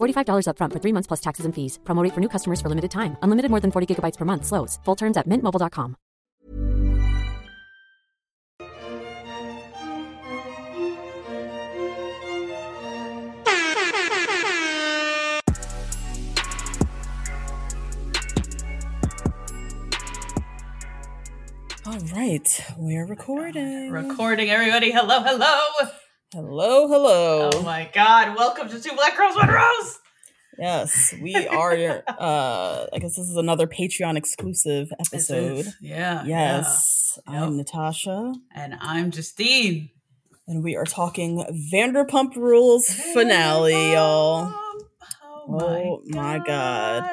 $45 0.00 0.46
upfront 0.46 0.72
for 0.72 0.78
three 0.78 0.92
months 0.92 1.06
plus 1.06 1.20
taxes 1.20 1.44
and 1.46 1.54
fees. 1.54 1.78
Promo 1.84 2.04
rate 2.04 2.14
for 2.14 2.20
new 2.20 2.28
customers 2.28 2.60
for 2.60 2.68
limited 2.68 2.90
time. 2.90 3.16
Unlimited 3.22 3.50
more 3.50 3.60
than 3.60 3.72
40 3.72 3.86
gigabytes 3.90 4.16
per 4.16 4.24
month. 4.24 4.46
Slows. 4.46 4.78
Full 4.84 4.96
terms 4.96 5.16
at 5.16 5.26
mintmobile.com. 5.26 5.96
All 21.86 21.98
right, 22.14 22.64
we're 22.76 23.06
recording. 23.06 23.90
Recording, 23.90 24.48
everybody. 24.48 24.92
Hello, 24.92 25.22
hello. 25.22 25.90
Hello, 26.32 26.86
hello. 26.86 27.50
Oh 27.52 27.62
my 27.62 27.90
God. 27.92 28.36
Welcome 28.36 28.68
to 28.68 28.80
Two 28.80 28.94
Black 28.94 29.16
Girls, 29.16 29.34
One 29.34 29.48
Rose. 29.48 29.98
Yes, 30.58 31.12
we 31.20 31.34
are. 31.48 31.72
uh 32.06 32.86
I 32.92 32.98
guess 33.00 33.16
this 33.16 33.28
is 33.28 33.36
another 33.36 33.66
Patreon 33.66 34.16
exclusive 34.16 34.92
episode. 35.00 35.66
Yeah. 35.80 36.22
Yes, 36.24 37.18
yeah. 37.28 37.42
I'm 37.42 37.56
Yep. 37.56 37.66
Natasha, 37.66 38.32
And 38.54 38.74
I'm 38.80 39.10
Justine. 39.10 39.90
and 40.46 40.62
we 40.62 40.76
are 40.76 40.84
talking 40.84 41.44
Vanderpump 41.72 42.36
Rules 42.36 42.86
finale, 43.12 43.92
y'all. 43.94 44.52
Oh 45.24 45.46
my, 45.48 45.64
Oh 45.66 46.02
my 46.06 46.38
God. 46.46 47.10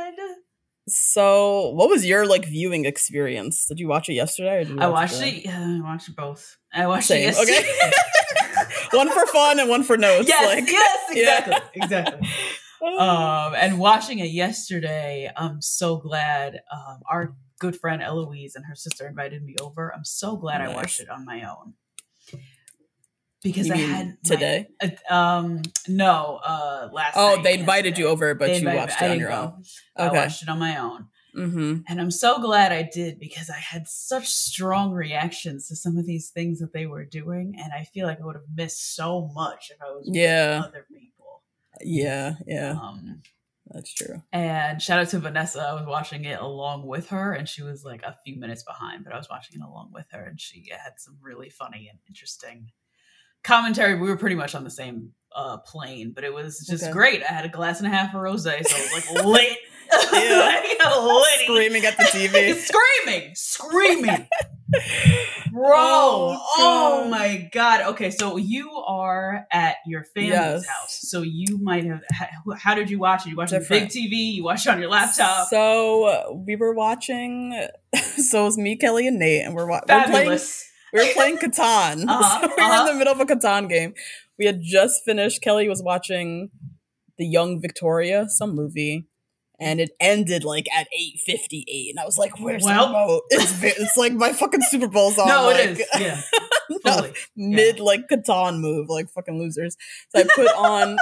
So, 0.89 1.71
what 1.71 1.89
was 1.89 2.05
your 2.05 2.25
like 2.27 2.45
viewing 2.45 2.85
experience? 2.85 3.65
Did 3.67 3.79
you 3.79 3.87
watch 3.87 4.09
it 4.09 4.13
yesterday? 4.13 4.57
Or 4.57 4.63
did 4.63 4.69
you 4.75 4.79
I 4.79 4.87
watch 4.87 5.11
watched 5.11 5.13
today? 5.15 5.29
it. 5.37 5.45
Yeah, 5.45 5.79
I 5.79 5.81
watched 5.83 6.15
both. 6.15 6.57
I 6.71 6.85
watched 6.87 7.07
Same. 7.07 7.23
it 7.23 7.35
yesterday. 7.35 7.57
Okay. 7.57 7.91
one 8.91 9.09
for 9.11 9.25
fun 9.27 9.59
and 9.59 9.69
one 9.69 9.83
for 9.83 9.97
notes. 9.97 10.27
yes, 10.27 10.45
like, 10.45 10.69
yes, 10.71 10.99
yeah. 11.13 11.38
exactly, 11.39 11.81
exactly. 11.81 12.30
Um, 12.80 13.55
and 13.55 13.80
watching 13.80 14.19
it 14.19 14.30
yesterday, 14.30 15.31
I'm 15.35 15.61
so 15.63 15.97
glad. 15.97 16.61
Um, 16.71 16.99
our 17.09 17.33
good 17.59 17.75
friend 17.75 18.03
Eloise 18.03 18.53
and 18.55 18.63
her 18.67 18.75
sister 18.75 19.08
invited 19.08 19.43
me 19.43 19.55
over. 19.59 19.91
I'm 19.93 20.05
so 20.05 20.38
glad 20.38 20.61
I 20.61 20.67
watched 20.73 20.99
it 20.99 21.09
on 21.09 21.25
my 21.25 21.41
own 21.49 21.73
because 23.43 23.67
You 23.67 23.73
I 23.73 23.77
had 23.77 24.05
my- 24.08 24.13
today? 24.23 24.67
uh, 25.09 25.13
um, 25.13 25.63
no, 25.88 26.39
uh, 26.45 26.89
last. 26.93 27.14
Oh, 27.15 27.42
they 27.42 27.55
invited 27.59 27.89
yesterday. 27.98 28.02
you 28.02 28.08
over, 28.14 28.36
but 28.36 28.45
They 28.48 28.59
you 28.59 28.67
watched 28.69 29.02
it 29.02 29.09
on 29.11 29.19
your 29.19 29.31
own. 29.31 29.64
I 29.95 30.09
watched 30.11 30.43
it 30.43 30.49
on 30.49 30.59
my 30.59 30.77
own. 30.77 31.08
Mm-hmm. 31.36 31.82
And 31.88 32.02
I'm 32.02 32.11
so 32.11 32.39
glad 32.42 32.71
I 32.71 32.83
did 32.92 33.20
because 33.20 33.49
I 33.49 33.58
had 33.60 33.88
such 33.88 34.27
strong 34.27 34.92
reactions 34.92 35.67
to 35.67 35.76
some 35.76 35.98
of 35.98 36.05
these 36.05 36.30
things 36.30 36.60
that 36.60 36.73
they 36.73 36.86
were 36.88 37.05
doing. 37.05 37.55
And 37.61 37.71
I 37.73 37.83
feel 37.83 38.08
like 38.08 38.20
I 38.21 38.26
would 38.26 38.36
have 38.36 38.45
missed 38.55 38.95
so 38.95 39.30
much 39.36 39.70
if 39.71 39.77
I 39.82 39.92
was 39.92 40.10
Yeah. 40.11 40.58
with 40.60 40.67
other 40.67 40.86
people. 40.92 41.43
Yeah, 41.82 42.36
yeah, 42.48 42.71
Um, 42.71 43.21
that's 43.67 43.93
true. 43.93 44.23
and 44.33 44.82
shout 44.82 44.99
out 44.99 45.10
to 45.10 45.20
Vanessa. 45.20 45.60
I 45.61 45.73
was 45.73 45.86
watching 45.86 46.26
it 46.26 46.39
along 46.39 46.87
with 46.87 47.10
her, 47.10 47.33
and 47.33 47.48
she 47.48 47.61
was 47.61 47.83
like 47.83 48.02
a 48.02 48.17
few 48.26 48.36
minutes 48.37 48.64
behind, 48.64 49.04
but 49.04 49.14
I 49.14 49.17
was 49.17 49.30
watching 49.30 49.61
it 49.61 49.64
along 49.64 49.92
with 49.93 50.08
her, 50.11 50.23
and 50.23 50.42
she 50.42 50.67
had 50.71 50.93
some 50.98 51.17
really 51.21 51.49
funny 51.52 51.87
and 51.87 51.99
interesting 52.08 52.71
commentary. 53.47 53.95
We 53.95 54.09
were 54.09 54.17
pretty 54.17 54.35
much 54.35 54.53
on 54.55 54.63
the 54.63 54.69
same 54.69 55.13
uh, 55.35 55.58
plane, 55.58 56.11
but 56.13 56.23
it 56.23 56.33
was 56.33 56.65
just 56.69 56.83
Okay. 56.83 56.91
great. 56.91 57.23
I 57.23 57.31
had 57.33 57.45
a 57.45 57.49
glass 57.49 57.80
and 57.80 57.87
a 57.87 57.89
half 57.95 58.13
of 58.13 58.21
rose, 58.21 58.43
so 58.43 58.52
I 58.52 58.58
was 58.59 58.93
like 58.93 59.25
lit. 59.25 59.58
Yeah. 59.89 59.97
I 60.13 60.75
got 60.80 61.03
lit. 61.03 61.41
Screaming 61.45 61.86
at 61.86 61.95
the 61.97 62.03
TV. 62.03 62.53
screaming, 63.05 63.31
screaming, 63.36 64.27
bro. 65.52 65.65
Oh, 65.75 66.43
Oh, 66.59 67.07
my 67.09 67.49
god. 67.53 67.81
Okay, 67.91 68.11
so 68.11 68.36
you 68.37 68.69
are 68.71 69.45
at 69.52 69.75
your 69.86 70.03
family's 70.03 70.31
Yes. 70.33 70.65
house, 70.67 70.99
so 71.03 71.21
you 71.21 71.57
might 71.61 71.86
have. 71.86 72.02
How, 72.57 72.75
did 72.75 72.89
you 72.89 72.99
watch 72.99 73.25
it? 73.25 73.30
You 73.30 73.37
watched 73.37 73.53
it 73.53 73.61
on 73.61 73.67
big 73.69 73.87
TV. 73.89 74.33
You 74.33 74.43
watched 74.43 74.65
it 74.65 74.71
on 74.71 74.80
your 74.81 74.89
laptop. 74.89 75.47
So 75.47 76.43
we 76.45 76.55
were 76.57 76.73
watching. 76.73 77.67
So 77.95 78.41
it 78.41 78.45
was 78.45 78.57
me, 78.57 78.75
Kelly, 78.75 79.07
and 79.07 79.19
Nate, 79.19 79.45
and 79.45 79.55
we're, 79.55 79.67
wa- 79.67 79.81
we're 79.87 80.03
playing. 80.05 80.39
We 80.97 81.08
were 81.08 81.13
playing 81.13 81.37
Catan. 81.37 82.05
Uh-huh, 82.09 82.41
so 82.41 82.47
we 82.47 82.53
were 82.53 82.61
uh-huh. 82.61 82.81
in 82.81 82.93
the 82.93 82.97
middle 82.99 83.13
of 83.13 83.19
a 83.19 83.25
Catan 83.25 83.69
game. 83.69 83.93
We 84.37 84.45
had 84.45 84.61
just 84.61 85.03
finished. 85.05 85.41
Kelly 85.41 85.67
was 85.69 85.81
watching 85.81 86.49
the 87.17 87.25
Young 87.25 87.59
Victoria, 87.61 88.25
some 88.30 88.53
movie, 88.55 89.07
and 89.59 89.80
it 89.80 89.91
ended 89.99 90.43
like 90.43 90.67
at 90.75 90.87
eight 90.97 91.19
fifty 91.25 91.65
eight. 91.67 91.89
And 91.91 91.99
I 91.99 92.05
was 92.05 92.17
like, 92.17 92.39
"Where's 92.39 92.63
Well- 92.63 92.87
the 92.87 92.93
remote?" 92.99 93.21
It's 93.31 93.63
it's 93.63 93.97
like 93.97 94.13
my 94.13 94.33
fucking 94.33 94.61
Super 94.69 94.87
Bowl's 94.87 95.17
on. 95.17 95.27
no, 95.27 95.45
like, 95.45 95.59
it 95.59 95.80
is. 95.80 95.86
Yeah, 95.99 96.21
no, 96.86 96.91
fully. 96.97 97.13
mid 97.36 97.80
like 97.80 98.07
Catan 98.09 98.59
move, 98.59 98.89
like 98.89 99.09
fucking 99.09 99.39
losers. 99.39 99.75
So 100.09 100.19
I 100.19 100.25
put 100.36 100.47
on 100.55 100.97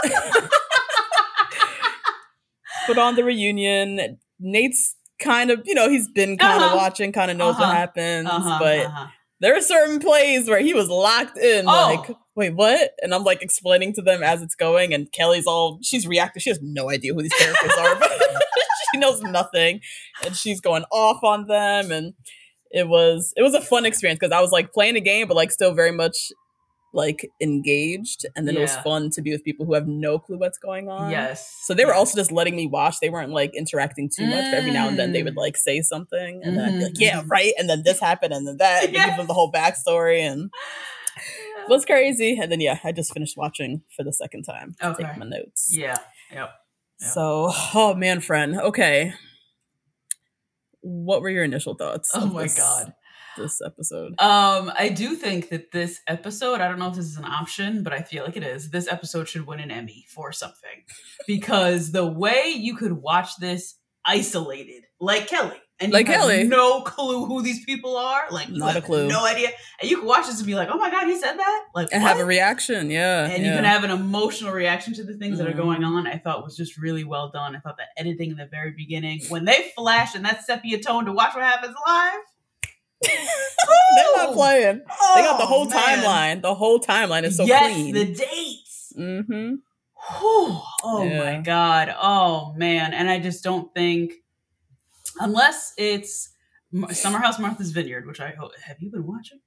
put 2.87 2.97
on 2.97 3.15
the 3.15 3.23
reunion. 3.23 4.17
Nate's 4.39 4.95
kind 5.19 5.49
of, 5.51 5.61
you 5.65 5.73
know, 5.73 5.89
he's 5.89 6.07
been 6.09 6.37
kind 6.37 6.57
of 6.61 6.67
Uh-huh. 6.67 6.75
watching, 6.77 7.11
kind 7.11 7.31
of 7.31 7.37
knows 7.37 7.55
Uh-huh. 7.55 7.63
what 7.67 7.75
happens, 7.75 8.27
Uh-huh, 8.29 8.59
but 8.59 8.79
uh-huh. 8.85 9.07
There 9.45 9.55
are 9.55 9.61
certain 9.61 9.99
plays 9.99 10.49
where 10.49 10.59
he 10.59 10.73
was 10.73 10.89
locked 10.89 11.37
in, 11.37 11.65
Oh. 11.67 11.71
like, 12.07 12.17
wait, 12.35 12.55
what? 12.55 12.91
And 13.03 13.13
I'm 13.13 13.23
like 13.23 13.43
explaining 13.43 13.93
to 13.93 14.01
them 14.01 14.23
as 14.23 14.41
it's 14.41 14.55
going, 14.55 14.91
and 14.91 15.11
Kelly's 15.11 15.45
all 15.45 15.77
she's 15.83 16.07
reacting. 16.07 16.41
She 16.41 16.49
has 16.49 16.59
no 16.63 16.89
idea 16.89 17.13
who 17.13 17.21
these 17.21 17.33
characters 17.33 17.71
are, 17.77 17.95
but 17.99 18.11
she 18.91 18.99
knows 18.99 19.21
nothing, 19.21 19.81
and 20.25 20.35
she's 20.35 20.59
going 20.61 20.83
off 20.91 21.23
on 21.23 21.45
them, 21.45 21.91
and 21.91 22.13
it 22.71 22.87
was 22.87 23.33
it 23.37 23.43
was 23.43 23.53
a 23.53 23.61
fun 23.61 23.85
experience 23.85 24.17
because 24.19 24.35
I 24.35 24.41
was 24.41 24.51
like 24.51 24.73
playing 24.73 24.95
a 24.95 24.99
game, 25.01 25.27
but 25.27 25.35
like 25.37 25.51
still 25.51 25.75
very 25.75 25.91
much 25.91 26.31
like 26.95 27.29
engaged, 27.41 28.25
and 28.35 28.47
then 28.47 28.55
it 28.57 28.61
was 28.61 28.75
fun 28.77 29.09
to 29.11 29.21
be 29.21 29.31
with 29.31 29.43
people 29.43 29.65
who 29.65 29.73
have 29.73 29.85
no 29.87 30.17
clue 30.17 30.37
what's 30.37 30.57
going 30.57 30.89
on. 30.89 31.11
yes. 31.11 31.53
So 31.65 31.73
they 31.73 31.83
were 31.85 31.91
yes. 31.91 31.99
also 31.99 32.15
just 32.17 32.31
letting 32.31 32.55
me 32.55 32.65
watch. 32.67 32.95
They 33.01 33.09
weren't 33.09 33.31
like 33.31 33.53
interacting 33.53 34.09
too 34.09 34.25
much. 34.25 34.45
But 34.45 34.53
every 34.55 34.71
now 34.71 34.87
and 34.87 34.97
then 34.97 35.11
they 35.11 35.21
would 35.21 35.33
Mm. 35.35 35.45
like 35.45 35.57
say 35.57 35.81
something, 35.81 36.41
and 36.43 36.57
then 36.57 36.65
I'd 36.65 36.77
be 36.79 36.83
like, 36.85 36.99
"Yeah, 36.99 37.21
mhm. 37.21 37.29
right." 37.29 37.53
And 37.59 37.69
then 37.69 37.83
this 37.83 37.99
happened, 37.99 38.33
and 38.33 38.47
then 38.47 38.57
that. 38.57 38.85
And 38.85 38.95
they 38.95 38.99
give 39.05 39.17
them 39.17 39.27
the 39.27 39.33
whole 39.33 39.51
backstory, 39.59 40.21
and 40.21 40.49
it 41.17 41.69
was 41.69 41.83
crazy. 41.85 42.39
And 42.41 42.51
then 42.51 42.61
yeah, 42.61 42.79
I 42.83 42.91
just 42.91 43.13
finished 43.13 43.35
watching 43.37 43.83
for 43.95 44.03
the 44.03 44.13
second 44.13 44.43
time. 44.43 44.75
Okay. 44.81 45.03
Take 45.03 45.17
my 45.17 45.25
notes. 45.27 45.67
Yeah. 45.71 45.97
Yep. 46.31 46.49
yeah. 47.01 47.07
So, 47.07 47.51
oh 47.73 47.93
man, 47.95 48.21
friend. 48.21 48.55
Okay. 48.59 49.13
What 50.81 51.21
were 51.21 51.29
your 51.29 51.43
initial 51.43 51.73
thoughts? 51.75 52.11
Oh 52.13 52.25
my 52.27 52.43
this- 52.43 52.57
god. 52.57 52.93
This 53.37 53.59
episode. 53.65 54.19
Um, 54.21 54.71
I 54.77 54.89
do 54.89 55.15
think 55.15 55.49
that 55.49 55.71
this 55.71 55.99
episode, 56.07 56.61
I 56.61 56.67
don't 56.67 56.79
know 56.79 56.89
if 56.89 56.95
this 56.95 57.05
is 57.05 57.17
an 57.17 57.25
option, 57.25 57.83
but 57.83 57.93
I 57.93 58.01
feel 58.01 58.23
like 58.25 58.37
it 58.37 58.43
is. 58.43 58.69
This 58.69 58.87
episode 58.91 59.27
should 59.29 59.45
win 59.47 59.59
an 59.59 59.71
Emmy 59.71 60.05
for 60.13 60.31
something. 60.31 60.83
Because 61.27 61.91
the 61.91 62.05
way 62.05 62.53
you 62.55 62.75
could 62.75 62.93
watch 62.93 63.37
this 63.39 63.75
isolated, 64.05 64.83
like 64.99 65.27
Kelly, 65.27 65.57
and 65.79 65.89
you 65.89 65.93
Like 65.93 66.07
have 66.07 66.21
Kelly. 66.21 66.43
no 66.45 66.81
clue 66.81 67.25
who 67.25 67.41
these 67.41 67.65
people 67.65 67.97
are, 67.97 68.25
like 68.31 68.49
Not 68.49 68.77
a 68.77 68.81
clue. 68.81 69.07
no 69.09 69.25
idea, 69.25 69.49
and 69.81 69.89
you 69.89 69.97
can 69.97 70.05
watch 70.07 70.25
this 70.27 70.37
and 70.37 70.47
be 70.47 70.55
like, 70.55 70.69
"Oh 70.71 70.77
my 70.77 70.89
god, 70.89 71.05
he 71.07 71.17
said 71.17 71.35
that!" 71.37 71.65
Like, 71.73 71.89
and 71.91 72.01
have 72.01 72.19
a 72.19 72.23
reaction, 72.25 72.89
yeah. 72.89 73.25
and 73.25 73.43
you 73.43 73.51
can 73.51 73.65
have 73.65 73.83
an 73.83 73.91
emotional 73.91 74.53
reaction 74.53 74.93
to 74.93 75.03
the 75.03 75.15
things 75.17 75.37
that 75.39 75.47
are 75.47 75.51
Mhm. 75.53 75.57
going 75.57 75.83
on. 75.83 76.07
I 76.07 76.17
thought 76.17 76.45
was 76.45 76.55
just 76.55 76.77
really 76.77 77.03
well 77.03 77.29
done. 77.29 77.55
I 77.55 77.59
thought 77.59 77.75
the 77.77 77.83
editing 77.97 78.31
in 78.31 78.37
the 78.37 78.45
very 78.45 78.71
beginning, 78.71 79.21
when 79.27 79.43
they 79.43 79.71
flash 79.75 80.15
in 80.15 80.23
that 80.23 80.45
sepia 80.45 80.81
tone 80.81 81.05
to 81.05 81.11
watch 81.11 81.33
what 81.35 81.43
happens 81.43 81.75
live, 81.85 82.19
They're 83.07 84.15
not 84.17 84.33
playing. 84.33 84.77
they 84.79 85.21
got 85.21 85.37
the 85.37 85.43
Oh, 85.43 85.47
whole 85.47 85.65
man. 85.65 85.77
timeline. 85.99 86.41
The 86.41 86.53
whole 86.55 86.79
timeline 86.79 87.23
is 87.23 87.37
so 87.37 87.45
yes, 87.45 87.73
clean. 87.73 87.93
the 87.93 88.05
dates. 88.05 88.93
mm-hmm. 88.97 89.55
Whew. 90.19 90.59
Oh 90.83 91.03
Yeah. 91.03 91.23
my 91.37 91.41
god. 91.41 91.95
Oh 91.99 92.53
man. 92.57 92.93
And 92.93 93.09
I 93.09 93.19
just 93.19 93.43
don't 93.43 93.73
think 93.73 94.13
unless 95.19 95.73
it's 95.77 96.29
Summer 96.91 97.19
House 97.19 97.39
Martha's 97.39 97.71
Vineyard, 97.71 98.05
which 98.05 98.19
I 98.19 98.31
hope 98.31 98.51
have 98.65 98.77
you 98.81 98.91
been 98.91 99.07
watching? 99.07 99.39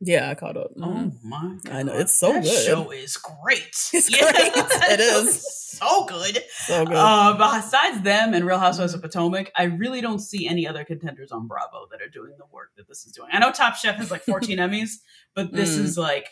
Yeah, 0.00 0.28
I 0.30 0.34
caught 0.34 0.56
up. 0.58 0.72
Oh 0.76 0.80
Mhm. 0.86 1.12
my 1.24 1.56
god. 1.64 1.74
I 1.74 1.82
know, 1.82 1.94
it's 1.94 2.18
so 2.18 2.32
that 2.34 2.42
good. 2.42 2.66
show 2.66 2.90
is 2.90 3.16
great. 3.16 3.62
It's 3.94 4.10
Yeah, 4.10 4.30
great. 4.30 4.52
It 4.92 5.00
is. 5.00 5.42
so 5.78 6.04
good. 6.04 6.38
So 6.66 6.84
good. 6.84 6.94
Uh, 6.96 7.36
besides 7.38 8.02
them 8.02 8.34
and 8.34 8.44
Real 8.46 8.58
Housewives 8.58 8.92
of 8.94 9.00
Potomac, 9.00 9.50
I 9.56 9.64
really 9.64 10.00
don't 10.02 10.18
see 10.18 10.46
any 10.46 10.66
other 10.66 10.84
contenders 10.84 11.32
on 11.32 11.46
Bravo 11.46 11.86
that 11.90 12.02
are 12.02 12.08
doing 12.10 12.34
the 12.38 12.44
work 12.52 12.72
that 12.76 12.88
this 12.88 13.06
is 13.06 13.12
doing. 13.12 13.30
I 13.32 13.38
know 13.38 13.52
Top 13.52 13.76
Chef 13.76 13.96
has 13.96 14.10
like 14.10 14.22
14 14.24 14.58
Emmys, 14.66 14.96
but 15.34 15.52
this 15.52 15.76
Mm. 15.76 15.80
is 15.84 15.96
like 15.98 16.28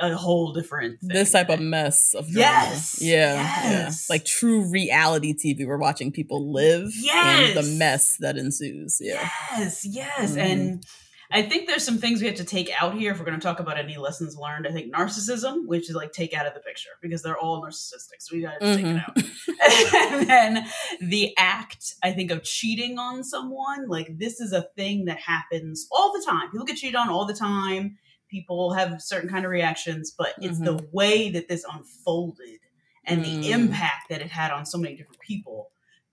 a 0.00 0.14
whole 0.16 0.52
different 0.54 1.00
thing. 1.00 1.08
this 1.10 1.32
type 1.32 1.50
of 1.50 1.60
mess 1.60 2.14
of 2.14 2.26
drama. 2.30 2.40
Yes, 2.40 2.98
yeah, 3.02 3.34
yes. 3.34 4.06
yeah, 4.08 4.14
like 4.14 4.24
true 4.24 4.70
reality 4.70 5.34
TV. 5.34 5.66
We're 5.66 5.76
watching 5.76 6.12
people 6.12 6.52
live 6.52 6.88
and 7.14 7.56
the 7.56 7.62
mess 7.78 8.16
that 8.20 8.38
ensues. 8.38 8.98
Yeah, 9.00 9.28
Yes, 9.58 9.84
yes. 9.84 10.32
Mhm. 10.32 10.38
And 10.38 10.84
I 11.32 11.42
think 11.42 11.66
there's 11.66 11.84
some 11.84 11.98
things 11.98 12.20
we 12.20 12.26
have 12.26 12.36
to 12.36 12.44
take 12.44 12.70
out 12.80 12.94
here 12.94 13.12
if 13.12 13.18
we're 13.18 13.24
going 13.24 13.38
to 13.40 13.44
talk 13.44 13.58
about 13.58 13.78
any 13.78 13.96
lessons 13.96 14.36
learned. 14.36 14.66
I 14.66 14.70
think 14.72 14.92
narcissism, 14.92 15.66
which 15.66 15.88
is 15.88 15.96
like 15.96 16.12
take 16.12 16.34
out 16.34 16.46
of 16.46 16.54
the 16.54 16.60
picture 16.60 16.90
because 17.00 17.22
they're 17.22 17.38
all 17.38 17.62
narcissistic. 17.62 18.20
So 18.20 18.36
we 18.36 18.42
got 18.42 18.60
to 18.60 18.76
take 18.76 18.86
it 18.86 18.96
out. 18.96 19.16
and 20.12 20.28
then 20.28 20.66
the 21.00 21.34
act, 21.38 21.94
I 22.02 22.12
think, 22.12 22.30
of 22.30 22.42
cheating 22.42 22.98
on 22.98 23.24
someone. 23.24 23.88
Like 23.88 24.18
this 24.18 24.40
is 24.40 24.52
a 24.52 24.62
thing 24.76 25.06
that 25.06 25.18
happens 25.18 25.86
all 25.90 26.12
the 26.12 26.24
time. 26.24 26.50
People 26.50 26.66
get 26.66 26.76
cheated 26.76 26.96
on 26.96 27.08
all 27.08 27.24
the 27.24 27.34
time. 27.34 27.96
People 28.28 28.72
have 28.74 29.00
certain 29.02 29.28
kind 29.28 29.44
of 29.44 29.50
reactions, 29.50 30.14
but 30.16 30.34
it's 30.38 30.58
the 30.58 30.86
way 30.92 31.30
that 31.30 31.48
this 31.48 31.64
unfolded 31.70 32.60
and 33.04 33.24
Mm. 33.24 33.42
the 33.42 33.50
impact 33.52 34.08
that 34.10 34.20
it 34.20 34.30
had 34.30 34.50
on 34.50 34.64
so 34.64 34.78
many 34.78 34.96
different 34.96 35.20
people. 35.20 35.70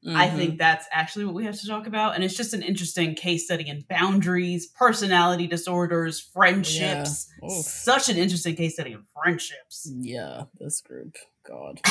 I 0.08 0.30
Mhm. 0.30 0.36
think 0.38 0.58
that's 0.60 0.86
actually 0.94 1.26
what 1.26 1.36
we 1.36 1.44
have 1.44 1.60
to 1.60 1.68
talk 1.68 1.86
about. 1.86 2.16
And 2.16 2.24
it's 2.24 2.36
just 2.36 2.54
an 2.54 2.64
interesting 2.64 3.16
case 3.16 3.44
study 3.46 3.68
in 3.68 3.84
boundaries, 3.90 4.68
personality 4.68 5.46
disorders, 5.46 6.22
friendships. 6.22 7.28
Yeah. 7.44 7.62
Such 7.62 8.08
an 8.08 8.16
interesting 8.18 8.56
case 8.56 8.76
study 8.76 8.94
in 8.94 9.04
friendships. 9.14 9.92
Yeah, 9.94 10.44
this 10.58 10.80
group. 10.82 11.18
God. 11.46 11.82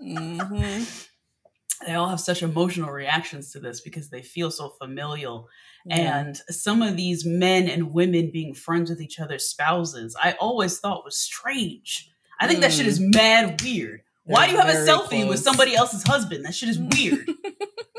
hmm 0.00 0.82
They 1.86 1.94
all 1.94 2.08
have 2.08 2.20
such 2.20 2.42
emotional 2.42 2.90
reactions 2.90 3.52
to 3.52 3.60
this 3.60 3.80
because 3.80 4.10
they 4.10 4.20
feel 4.22 4.50
so 4.50 4.68
familial. 4.68 5.48
Yeah. 5.86 6.20
And 6.20 6.36
some 6.50 6.82
of 6.82 6.96
these 6.96 7.24
men 7.24 7.68
and 7.68 7.92
women 7.94 8.30
being 8.30 8.52
friends 8.54 8.90
with 8.90 9.00
each 9.00 9.18
other's 9.18 9.46
spouses, 9.46 10.14
I 10.22 10.32
always 10.32 10.78
thought 10.78 11.04
was 11.06 11.16
strange. 11.16 12.10
I 12.38 12.46
think 12.46 12.60
that 12.60 12.72
shit 12.72 12.86
is 12.86 13.00
mad 13.00 13.60
weird. 13.62 14.02
Why 14.34 14.46
do 14.46 14.52
you 14.52 14.58
have 14.58 14.68
a 14.68 14.78
selfie 14.86 15.28
with 15.28 15.40
somebody 15.40 15.74
else's 15.74 16.02
husband? 16.02 16.44
That 16.44 16.54
shit 16.54 16.68
is 16.68 16.78
weird. 16.96 17.28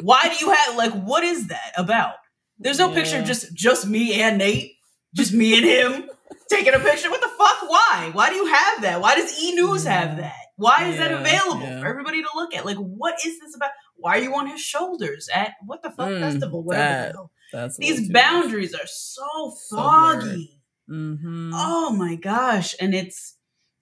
Why 0.02 0.22
do 0.30 0.46
you 0.46 0.52
have 0.52 0.76
like 0.76 0.94
what 0.94 1.24
is 1.24 1.48
that 1.48 1.72
about? 1.78 2.16
There's 2.60 2.80
no 2.80 2.94
picture 2.94 3.20
of 3.20 3.26
just 3.26 3.54
just 3.54 3.88
me 3.88 4.22
and 4.22 4.38
Nate, 4.38 4.74
just 5.16 5.34
me 5.34 5.58
and 5.58 5.66
him 5.66 6.10
taking 6.50 6.74
a 6.74 6.80
picture. 6.80 7.10
What 7.10 7.22
the 7.22 7.28
fuck? 7.30 7.70
Why? 7.70 8.10
Why 8.14 8.30
do 8.30 8.36
you 8.36 8.46
have 8.46 8.82
that? 8.84 9.02
Why 9.02 9.16
does 9.16 9.38
E 9.42 9.54
News 9.56 9.86
have 9.86 10.18
that? 10.18 10.34
Why 10.58 10.86
is 10.90 10.98
that 10.98 11.12
available 11.12 11.62
yeah. 11.64 11.80
for 11.82 11.88
everybody 11.88 12.22
to 12.22 12.30
look 12.36 12.54
at? 12.56 12.66
Like, 12.66 12.78
what 12.78 13.16
is 13.26 13.40
this 13.40 13.56
about? 13.56 13.72
Why 13.96 14.18
are 14.20 14.22
you 14.22 14.36
on 14.36 14.48
his 14.48 14.62
shoulders 14.62 15.28
at 15.34 15.54
what 15.66 15.82
the 15.84 15.90
fuck 15.92 16.10
Mm, 16.10 16.20
festival? 16.22 16.64
Whatever. 16.64 17.14
that- 17.14 17.16
That's 17.52 17.78
These 17.78 18.10
boundaries 18.12 18.74
are 18.74 18.86
so 18.88 19.54
So 19.58 19.76
foggy. 19.76 20.62
Mhm. 20.90 21.52
Oh 21.54 21.92
my 21.92 22.16
gosh. 22.16 22.76
And 22.80 22.94
it's 22.94 23.36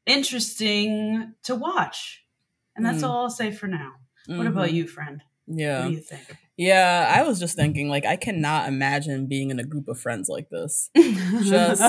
interesting 0.06 1.34
to 1.44 1.56
watch. 1.56 2.19
And 2.80 2.86
that's 2.86 3.04
Mm. 3.04 3.10
all 3.10 3.24
I'll 3.24 3.30
say 3.30 3.52
for 3.52 3.68
now. 3.68 3.92
What 4.28 4.48
about 4.48 4.70
Mhm. 4.70 4.74
you, 4.74 4.88
friend? 4.88 5.22
Yeah. 5.48 5.82
What 5.82 5.88
do 5.90 5.94
you 5.96 6.00
think? 6.00 6.38
Yeah, 6.56 7.12
I 7.14 7.24
was 7.24 7.38
just 7.42 7.58
thinking, 7.58 7.90
like, 7.90 8.06
I 8.06 8.16
cannot 8.16 8.70
imagine 8.70 9.28
being 9.28 9.50
in 9.50 9.60
a 9.60 9.66
group 9.66 9.90
of 9.90 10.00
friends 10.00 10.30
like 10.30 10.50
this. 10.50 10.90
Just- 11.44 11.82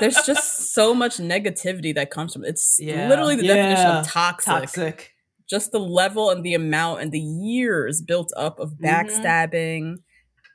There's 0.00 0.16
just 0.26 0.72
so 0.74 0.94
much 0.94 1.18
negativity 1.18 1.94
that 1.94 2.10
comes 2.10 2.32
from 2.32 2.44
it. 2.44 2.48
It's 2.48 2.78
Yeah. 2.80 3.08
literally 3.08 3.36
the 3.36 3.46
definition 3.46 3.86
of 3.86 4.06
toxic. 4.06 4.46
toxic. 4.52 5.14
Just 5.48 5.70
the 5.70 5.78
level 5.80 6.30
and 6.30 6.42
the 6.44 6.54
amount 6.54 7.02
and 7.02 7.12
the 7.12 7.20
years 7.20 8.02
built 8.02 8.32
up 8.36 8.58
of 8.58 8.72
Mhm. 8.74 8.84
backstabbing, 8.84 9.96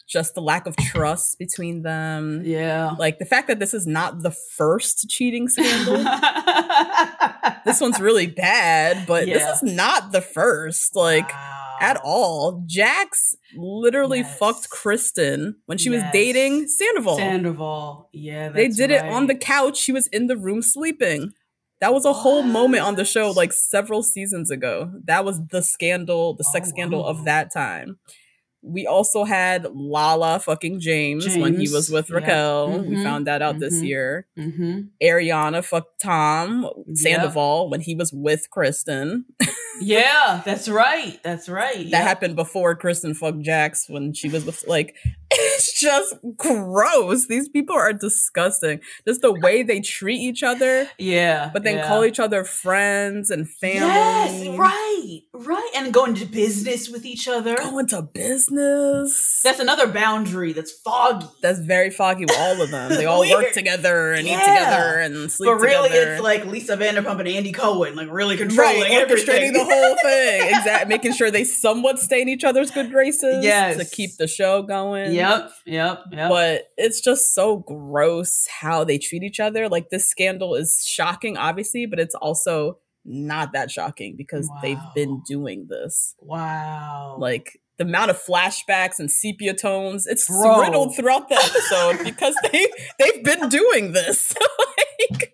just 0.07 0.35
the 0.35 0.41
lack 0.41 0.67
of 0.67 0.75
trust 0.77 1.37
between 1.39 1.81
them. 1.81 2.41
Yeah. 2.45 2.91
Like 2.99 3.17
the 3.19 3.25
fact 3.25 3.47
that 3.47 3.59
this 3.59 3.73
is 3.73 3.87
not 3.87 4.21
the 4.21 4.31
first 4.31 5.09
cheating 5.09 5.47
scandal. 5.47 5.97
this 7.65 7.81
one's 7.81 7.99
really 7.99 8.27
bad, 8.27 9.05
but 9.07 9.27
Yeah. 9.27 9.35
this 9.39 9.63
is 9.63 9.63
not 9.75 10.11
the 10.11 10.21
first. 10.21 10.95
Like, 10.95 11.29
Wow. 11.29 11.77
at 11.81 11.97
all. 12.03 12.63
Jax 12.67 13.35
literally 13.57 14.19
Yes. 14.19 14.37
fucked 14.37 14.69
Kristen 14.69 15.55
when 15.65 15.77
she 15.77 15.89
was 15.89 16.03
dating 16.13 16.67
Sandoval. 16.67 17.17
Sandoval. 17.17 18.09
Yeah, 18.13 18.49
they 18.49 18.67
did 18.67 18.91
it 18.91 19.03
on 19.03 19.27
the 19.27 19.35
couch. 19.35 19.77
She 19.77 19.91
was 19.91 20.07
in 20.07 20.27
the 20.27 20.37
room 20.37 20.61
sleeping. 20.61 21.31
That 21.81 21.93
was 21.93 22.05
a 22.05 22.13
whole 22.13 22.41
moment 22.43 22.83
on 22.83 22.95
the 22.95 23.03
show 23.05 23.31
like 23.31 23.51
several 23.51 24.01
seasons 24.03 24.49
ago. 24.49 24.91
That 25.03 25.25
was 25.25 25.41
the 25.51 25.61
scandal, 25.61 26.33
the 26.35 26.43
sex 26.45 26.67
Oh, 26.67 26.69
scandal 26.69 27.03
wow. 27.03 27.09
of 27.09 27.25
that 27.25 27.51
time. 27.51 27.97
We 28.65 28.87
also 28.87 29.23
had 29.23 29.65
Lala 29.73 30.39
fucking 30.39 30.79
James, 30.79 31.25
when 31.37 31.59
he 31.59 31.69
was 31.69 31.89
with 31.89 32.09
yeah. 32.09 32.15
Raquel. 32.15 32.79
We 32.79 33.03
found 33.03 33.27
that 33.27 33.41
out 33.41 33.59
this 33.59 33.75
mhm. 33.75 33.87
year. 33.87 34.27
Mm-hmm. 34.37 34.79
Ariana 35.01 35.63
fucked 35.63 36.01
Tom 36.01 36.69
Sandoval 36.93 37.69
when 37.69 37.81
he 37.81 37.95
was 37.95 38.11
with 38.11 38.49
Kristen. 38.49 39.25
Yeah, 39.81 40.41
that's 40.45 40.69
right. 40.69 41.19
That's 41.23 41.49
right. 41.49 41.91
that 41.91 42.03
happened 42.03 42.35
before 42.35 42.75
Kristen 42.75 43.13
fucked 43.13 43.41
Jax 43.41 43.89
when 43.89 44.13
she 44.13 44.29
was 44.29 44.45
with 44.45 44.63
like 44.67 44.95
it's 45.37 45.79
just 45.79 46.15
gross. 46.37 47.27
These 47.27 47.49
people 47.49 47.75
are 47.75 47.93
disgusting. 47.93 48.79
Just 49.07 49.21
the 49.21 49.31
way 49.33 49.63
they 49.63 49.79
treat 49.81 50.19
each 50.19 50.43
other, 50.43 50.87
Yeah. 50.97 51.49
but 51.53 51.63
then 51.63 51.77
yeah. 51.77 51.87
call 51.87 52.03
each 52.05 52.19
other 52.19 52.43
friends 52.43 53.29
and 53.29 53.49
family. 53.49 53.79
Yes, 53.87 54.47
right, 54.57 55.19
right, 55.33 55.69
and 55.75 55.93
go 55.93 56.05
into 56.05 56.25
business 56.25 56.89
with 56.89 57.05
each 57.05 57.27
other. 57.27 57.55
Go 57.57 57.79
into 57.79 58.01
business. 58.01 59.41
That's 59.43 59.59
another 59.59 59.87
boundary 59.87 60.53
that's 60.53 60.71
foggy. 60.71 61.27
That's 61.41 61.59
very 61.59 61.89
foggy 61.89 62.25
with 62.25 62.35
all 62.37 62.61
of 62.61 62.71
them. 62.71 62.89
They 62.89 63.05
all 63.11 63.21
work 63.29 63.51
together 63.53 64.13
and 64.13 64.27
eat 64.27 64.31
together 64.39 64.99
and 64.99 65.31
sleep 65.31 65.49
But 65.51 65.55
really, 65.59 65.89
together. 65.89 66.13
it's 66.13 66.21
like 66.23 66.45
Lisa 66.45 66.77
Vanderpump 66.77 67.19
and 67.19 67.27
Andy 67.27 67.51
Cohen, 67.51 67.95
like 67.95 68.11
really 68.11 68.37
controlling 68.37 68.81
right, 68.81 68.91
everything. 68.91 69.51
orchestrating 69.51 69.53
the 69.53 69.63
whole 69.63 69.95
thing. 70.03 70.47
Exactly, 70.55 70.89
making 70.89 71.13
sure 71.13 71.31
they 71.31 71.43
somewhat 71.43 71.99
stay 71.99 72.21
in 72.21 72.29
each 72.29 72.43
other's 72.43 72.71
good 72.71 72.91
graces. 72.91 73.43
Yes. 73.43 73.77
to 73.77 73.85
keep 73.85 74.15
the 74.17 74.27
show 74.27 74.61
going. 74.63 75.13
Yep, 75.29 75.51
yep, 75.65 76.03
yep. 76.11 76.29
But 76.29 76.63
it's 76.77 77.01
just 77.01 77.33
so 77.33 77.57
gross 77.57 78.47
how 78.47 78.83
they 78.83 78.97
treat 78.97 79.23
each 79.23 79.39
other. 79.39 79.69
Like 79.69 79.89
this 79.89 80.07
scandal 80.07 80.55
is 80.55 80.85
shocking, 80.85 81.37
obviously, 81.37 81.85
but 81.85 81.99
it's 81.99 82.15
also 82.15 82.79
not 83.05 83.53
that 83.53 83.69
shocking 83.69 84.15
because 84.17 84.49
they've 84.61 84.77
been 84.95 85.21
doing 85.27 85.67
this. 85.69 86.15
wow. 86.19 87.17
Like 87.19 87.59
the 87.77 87.83
amount 87.83 88.09
of 88.09 88.21
flashbacks 88.21 88.99
and 88.99 89.11
sepia 89.11 89.53
tones, 89.53 90.07
it's 90.07 90.27
Bro. 90.27 90.61
riddled 90.61 90.95
throughout 90.95 91.29
the 91.29 91.35
episode 91.35 92.03
because 92.03 92.35
they 92.51 92.67
they've 92.99 93.23
been 93.23 93.49
doing 93.49 93.91
this. 93.91 94.33
like 95.11 95.33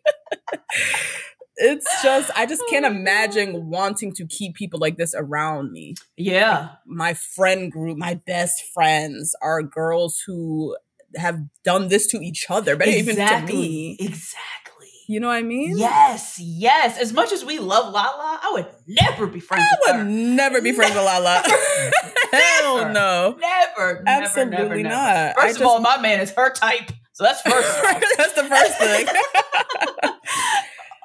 it's 1.61 2.03
just 2.03 2.31
I 2.35 2.45
just 2.45 2.61
can't 2.69 2.85
Oh, 2.85 2.89
imagine 2.89 3.69
wanting 3.69 4.13
to 4.15 4.25
keep 4.27 4.55
people 4.55 4.79
like 4.79 4.97
this 4.97 5.13
around 5.15 5.71
me 5.71 5.95
yeah, 6.17 6.69
my 6.85 7.13
friend 7.13 7.71
group, 7.71 7.97
my 7.97 8.15
best 8.15 8.61
friends 8.73 9.33
are 9.41 9.61
girls 9.63 10.21
who 10.25 10.75
have 11.15 11.39
done 11.63 11.87
this 11.89 12.07
to 12.07 12.17
each 12.17 12.45
other, 12.49 12.75
but 12.75 12.87
even 12.87 13.15
to 13.17 13.41
me. 13.47 13.97
exactly. 13.99 14.87
You 15.09 15.19
know 15.19 15.27
what 15.27 15.33
I 15.35 15.41
mean? 15.41 15.77
Yes, 15.77 16.39
yes. 16.39 16.97
As 16.97 17.11
much 17.11 17.33
as 17.33 17.43
we 17.43 17.59
love 17.59 17.91
Lala, 17.93 18.39
I 18.41 18.51
would 18.53 18.67
never 18.87 19.27
be 19.27 19.41
friends 19.41 19.65
I 19.69 19.91
would 19.91 19.99
her. 19.99 20.03
never 20.05 20.61
be 20.61 20.71
friends 20.71 20.95
with 20.95 21.03
Lala. 21.03 21.43
Hell 22.31 22.93
no. 22.93 23.35
Never, 23.39 24.03
never, 24.03 24.23
Absolutely 24.23 24.83
never, 24.83 24.95
not. 24.95 25.13
never. 25.13 25.39
I 25.39 25.41
First 25.47 25.55
of 25.55 25.59
just- 25.59 25.63
all, 25.69 25.79
my 25.81 25.97
man 26.01 26.21
is 26.21 26.31
her 26.31 26.53
type, 26.53 26.91
so 27.11 27.25
that's 27.25 27.41
first. 27.41 27.81
That's 28.17 28.33
the 28.33 28.45
first 28.45 28.77
thing. 28.77 29.07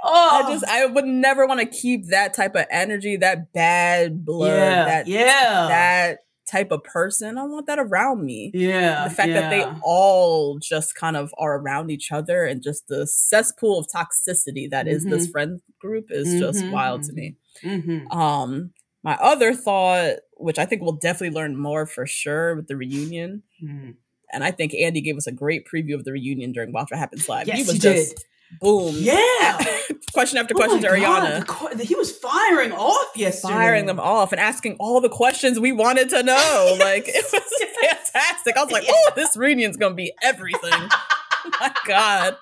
oh, 0.07 0.31
I 0.45 0.51
just 0.53 0.65
I 0.67 0.87
would 0.87 1.05
never 1.05 1.47
want 1.47 1.61
to 1.61 1.67
keep 1.67 2.07
that 2.09 2.35
type 2.35 2.55
of 2.55 2.65
energy, 2.71 3.17
that 3.17 3.53
bad 3.53 4.25
blood, 4.25 4.49
yeah, 4.49 4.85
that 4.85 5.07
yeah, 5.07 5.67
that 5.69 6.19
type 6.51 6.71
of 6.71 6.85
person. 6.85 7.37
I 7.39 7.43
want 7.45 7.67
that 7.67 7.79
around 7.81 8.25
me. 8.25 8.53
yeah. 8.55 9.05
the 9.09 9.15
fact 9.15 9.33
that 9.33 9.51
they 9.51 9.65
all 9.83 10.59
just 10.61 10.95
kind 10.95 11.17
of 11.17 11.35
are 11.39 11.57
around 11.59 11.91
each 11.91 12.13
other 12.13 12.45
and 12.45 12.63
just 12.63 12.87
the 12.89 13.05
cesspool 13.07 13.79
of 13.81 13.87
toxicity 13.89 14.71
that 14.71 14.87
is 14.87 15.05
this 15.05 15.27
friend 15.29 15.61
group 15.81 16.07
is 16.11 16.39
just 16.39 16.65
Mhm, 16.65 16.71
wild 16.71 17.03
to 17.05 17.13
me. 17.13 17.37
Mhm. 17.65 18.13
Um 18.15 18.71
my 19.03 19.17
other 19.21 19.55
thought, 19.55 20.17
which 20.37 20.59
I 20.59 20.67
think 20.67 20.83
we'll 20.83 20.93
definitely 20.93 21.35
learn 21.37 21.57
more 21.57 21.85
for 21.87 22.07
sure 22.07 22.55
with 22.57 22.67
the 22.69 22.77
reunion, 22.77 23.43
Mhm. 23.63 23.95
and 24.33 24.45
I 24.45 24.51
think 24.53 24.73
Andy 24.75 25.01
gave 25.01 25.17
us 25.17 25.27
a 25.27 25.33
great 25.33 25.65
preview 25.67 25.95
of 25.95 26.05
the 26.05 26.13
reunion 26.13 26.53
during 26.53 26.73
Watch 26.73 26.91
What 26.91 26.99
Happens 27.01 27.29
Live. 27.29 27.47
Yes, 27.49 27.57
he 27.59 27.63
was 27.65 27.73
he 27.75 27.79
just 27.81 28.17
did. 28.17 28.25
Boom. 28.61 28.95
Yeah. 28.99 29.63
question 30.13 30.39
after 30.39 30.55
Oh 30.55 30.59
question 30.59 30.81
to 30.83 30.89
Ariana. 30.89 31.81
he 31.81 31.95
was 31.95 32.11
firing 32.17 32.73
off 32.73 33.17
yesterday. 33.17 33.53
Firing 33.53 33.87
them 33.87 34.01
off 34.01 34.33
and 34.33 34.41
asking 34.41 34.77
all 34.81 35.01
the 35.01 35.09
questions 35.09 35.59
we 35.61 35.73
wanted 35.73 36.09
to 36.11 36.23
know. 36.23 36.77
Like 36.81 37.05
it 37.09 37.25
was 37.33 37.65
fantastic. 37.83 38.57
I 38.57 38.63
was 38.63 38.73
like, 38.73 38.85
oh, 38.89 39.11
this 39.17 39.37
reunion's 39.37 39.77
gonna 39.77 39.95
be 39.95 40.13
everything. 40.23 40.71
my 41.61 41.73
God. 41.87 42.37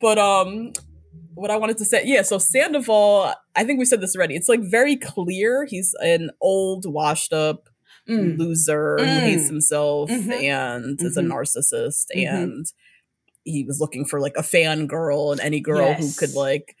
but 0.00 0.18
um 0.18 0.72
what 1.34 1.50
I 1.52 1.56
wanted 1.56 1.78
to 1.78 1.84
say, 1.84 2.02
yeah, 2.04 2.22
so 2.22 2.38
Sandoval, 2.38 3.32
I 3.54 3.62
think 3.64 3.78
we 3.78 3.84
said 3.84 4.00
this 4.00 4.16
already. 4.16 4.34
It's 4.34 4.48
like 4.48 4.60
very 4.60 4.96
clear 4.96 5.66
he's 5.66 5.94
an 6.00 6.30
old, 6.40 6.84
washed 6.86 7.32
up 7.32 7.68
Mm. 8.08 8.38
loser 8.38 8.96
who 8.98 9.04
Mm. 9.04 9.20
hates 9.20 9.48
himself 9.48 10.08
Mhm. 10.08 10.42
and 10.42 10.98
is 11.02 11.18
a 11.18 11.20
Mhm. 11.20 11.28
narcissist 11.30 12.06
Mhm. 12.16 12.26
and 12.26 12.66
he 13.44 13.64
was 13.64 13.80
looking 13.80 14.04
for 14.04 14.20
like 14.20 14.34
a 14.36 14.42
fan 14.42 14.86
girl 14.86 15.32
and 15.32 15.40
any 15.40 15.60
girl 15.60 15.92
who 15.94 16.10
could 16.18 16.34
like 16.34 16.76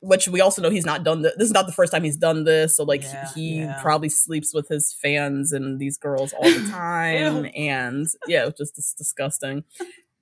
which 0.00 0.28
we 0.28 0.40
also 0.40 0.62
know 0.62 0.70
he's 0.70 0.86
not 0.86 1.02
done 1.02 1.22
th- 1.22 1.34
this 1.38 1.46
is 1.46 1.52
not 1.52 1.66
the 1.66 1.72
first 1.72 1.90
time 1.92 2.04
he's 2.04 2.16
done 2.16 2.44
this 2.44 2.76
so 2.76 2.84
like 2.84 3.02
he- 3.02 3.08
Yeah, 3.08 3.28
he 3.34 3.54
yeah. 3.60 3.82
probably 3.82 4.08
sleeps 4.08 4.54
with 4.54 4.68
his 4.68 4.92
fans 5.02 5.52
and 5.52 5.80
these 5.80 5.98
girls 5.98 6.32
all 6.32 6.44
the 6.48 6.68
time 6.70 7.50
and 7.56 8.06
yeah 8.28 8.46
it 8.46 8.56
just 8.56 8.76
dis- 8.76 8.94
disgusting 8.96 9.64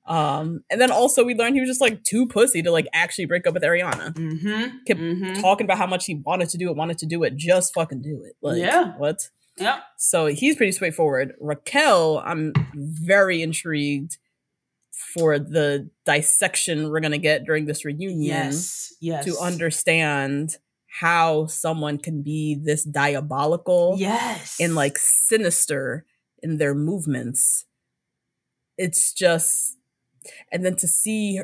um 0.07 0.63
and 0.71 0.81
then 0.81 0.91
also 0.91 1.25
we 1.25 1.35
learned 1.35 1.55
he 1.57 1.61
was 1.61 1.69
just 1.69 1.81
like 1.81 2.03
too 2.05 2.27
pussy 2.27 2.63
to 2.63 2.71
like 2.71 2.87
actually 2.95 3.25
break 3.27 3.47
up 3.47 3.55
with 3.55 3.63
ariana 3.63 4.13
Mm-hmm. 4.15 4.77
kept 4.87 5.01
Mhm. 5.01 5.41
talking 5.41 5.65
about 5.67 5.79
how 5.79 5.87
much 5.87 6.07
he 6.07 6.15
wanted 6.15 6.49
to 6.51 6.59
do 6.59 6.71
it 6.71 6.77
wanted 6.77 6.99
to 6.99 7.07
do 7.07 7.23
it 7.23 7.37
just 7.37 7.73
fucking 7.75 8.01
do 8.03 8.23
it 8.25 8.37
like 8.43 8.59
Yeah. 8.59 8.93
what 8.97 9.29
Yep. 9.59 9.79
so 9.99 10.27
he's 10.27 10.57
pretty 10.57 10.73
straightforward. 10.73 11.35
Raquel, 11.41 12.21
I'm 12.27 12.53
very 12.75 13.41
intrigued 13.41 14.19
for 15.17 15.39
the 15.39 15.89
dissection 16.05 16.91
we're 16.91 17.01
gonna 17.01 17.19
get 17.19 17.45
during 17.45 17.67
this 17.67 17.85
reunion 17.85 18.21
Yes. 18.23 18.93
Yes. 19.01 19.25
to 19.27 19.39
understand 19.39 20.57
how 21.01 21.47
someone 21.47 21.99
can 21.99 22.23
be 22.23 22.55
this 22.55 22.85
diabolical 22.85 23.97
Yes. 23.99 24.57
and 24.61 24.75
like 24.75 24.97
sinister 24.99 26.05
in 26.43 26.59
their 26.59 26.75
movements. 26.75 27.65
It's 28.77 29.13
just, 29.13 29.77
and 30.53 30.65
then 30.65 30.77
to 30.77 30.89
see 30.89 31.41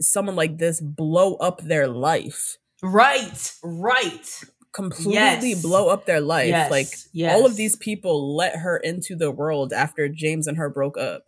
someone 0.00 0.36
like 0.36 0.58
this 0.58 0.80
blow 0.80 1.34
up 1.36 1.62
their 1.62 1.88
life, 1.88 2.56
Right. 2.82 3.52
Right. 3.62 4.40
completely 4.72 5.50
Yes. 5.50 5.62
blow 5.62 5.88
up 5.88 6.06
their 6.06 6.20
life. 6.20 6.48
Yes. 6.48 6.70
Like 6.70 6.88
yes. 7.12 7.34
all 7.34 7.46
of 7.46 7.56
these 7.56 7.76
people 7.76 8.34
let 8.34 8.56
her 8.56 8.76
into 8.76 9.14
the 9.14 9.30
world 9.30 9.72
after 9.72 10.08
James 10.08 10.46
and 10.46 10.56
her 10.56 10.68
broke 10.70 10.96
up. 10.98 11.24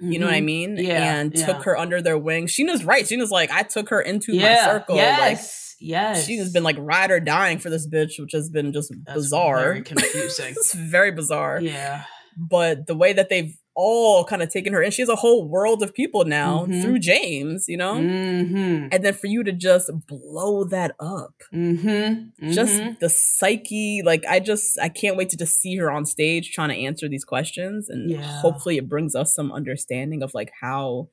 You 0.00 0.18
know 0.18 0.26
what 0.26 0.34
I 0.34 0.40
Mhm. 0.40 0.44
mean? 0.44 0.76
Yeah, 0.78 1.14
And 1.20 1.32
yeah. 1.34 1.46
took 1.46 1.62
her 1.64 1.76
under 1.76 2.00
their 2.00 2.16
wing. 2.18 2.46
Scheana's 2.46 2.84
right. 2.84 3.04
Scheana's 3.04 3.30
like, 3.30 3.50
I 3.50 3.62
took 3.62 3.90
her 3.90 4.00
into 4.00 4.32
Yeah. 4.34 4.54
my 4.66 4.72
circle. 4.72 4.96
Yes. 4.96 5.76
yes. 5.80 6.16
Like 6.16 6.26
Scheana's 6.38 6.52
been 6.52 6.62
like 6.62 6.76
ride 6.78 7.10
or 7.10 7.20
dying 7.20 7.58
for 7.58 7.68
this 7.70 7.86
bitch, 7.88 8.12
which 8.18 8.32
has 8.32 8.48
been 8.50 8.72
just 8.72 8.92
That's 9.06 9.16
bizarre. 9.16 9.60
Very 9.62 9.82
confusing. 9.82 10.54
it's 10.56 10.74
very 10.74 11.10
bizarre. 11.12 11.60
yeah. 11.60 12.04
But 12.36 12.86
the 12.86 12.94
way 12.94 13.12
that 13.12 13.28
they've 13.28 13.52
all 13.76 14.24
kind 14.24 14.42
of 14.42 14.50
taken 14.50 14.72
her 14.72 14.82
in, 14.82 14.90
she 14.90 15.00
has 15.00 15.08
a 15.08 15.16
whole 15.16 15.48
world 15.48 15.82
of 15.82 15.94
people 15.94 16.24
now 16.24 16.66
Mhm. 16.66 16.82
through 16.82 16.98
James, 16.98 17.66
you 17.68 17.76
know? 17.76 17.94
Mm-hmm. 17.94 18.88
And 18.92 19.04
then 19.04 19.14
for 19.14 19.26
you 19.28 19.42
to 19.44 19.52
just 19.52 19.90
blow 20.06 20.64
that 20.64 20.94
up. 21.00 21.34
Mm-hmm. 21.54 22.50
just 22.52 22.82
the 23.00 23.08
psyche 23.08 24.02
like 24.04 24.24
i 24.28 24.40
just 24.40 24.78
i 24.80 24.88
can't 24.88 25.16
wait 25.16 25.28
to 25.30 25.36
just 25.36 25.54
see 25.60 25.76
her 25.76 25.90
on 25.90 26.04
stage 26.04 26.50
trying 26.52 26.68
to 26.70 26.74
answer 26.74 27.08
these 27.08 27.24
questions 27.24 27.88
and 27.88 28.10
Yeah. 28.10 28.40
hopefully 28.40 28.76
it 28.76 28.88
brings 28.88 29.14
us 29.14 29.34
some 29.34 29.52
understanding 29.52 30.22
of 30.22 30.32
like 30.34 30.50
how 30.60 31.08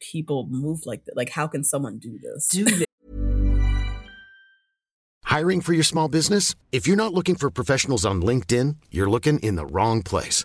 people 0.00 0.46
move 0.50 0.80
like 0.86 1.04
that 1.06 1.16
like 1.16 1.30
how 1.30 1.46
can 1.46 1.64
someone 1.64 1.98
do 1.98 2.18
this 2.22 2.48
do 2.48 2.64
this. 2.64 2.84
Hiring 5.24 5.60
for 5.62 5.72
your 5.72 5.84
small 5.84 6.08
business? 6.08 6.54
If 6.72 6.86
you're 6.86 6.96
not 6.96 7.14
looking 7.14 7.36
for 7.36 7.50
professionals 7.50 8.04
on 8.04 8.22
LinkedIn, 8.22 8.76
you're 8.90 9.08
looking 9.10 9.38
in 9.38 9.56
the 9.56 9.66
wrong 9.66 10.02
place. 10.02 10.44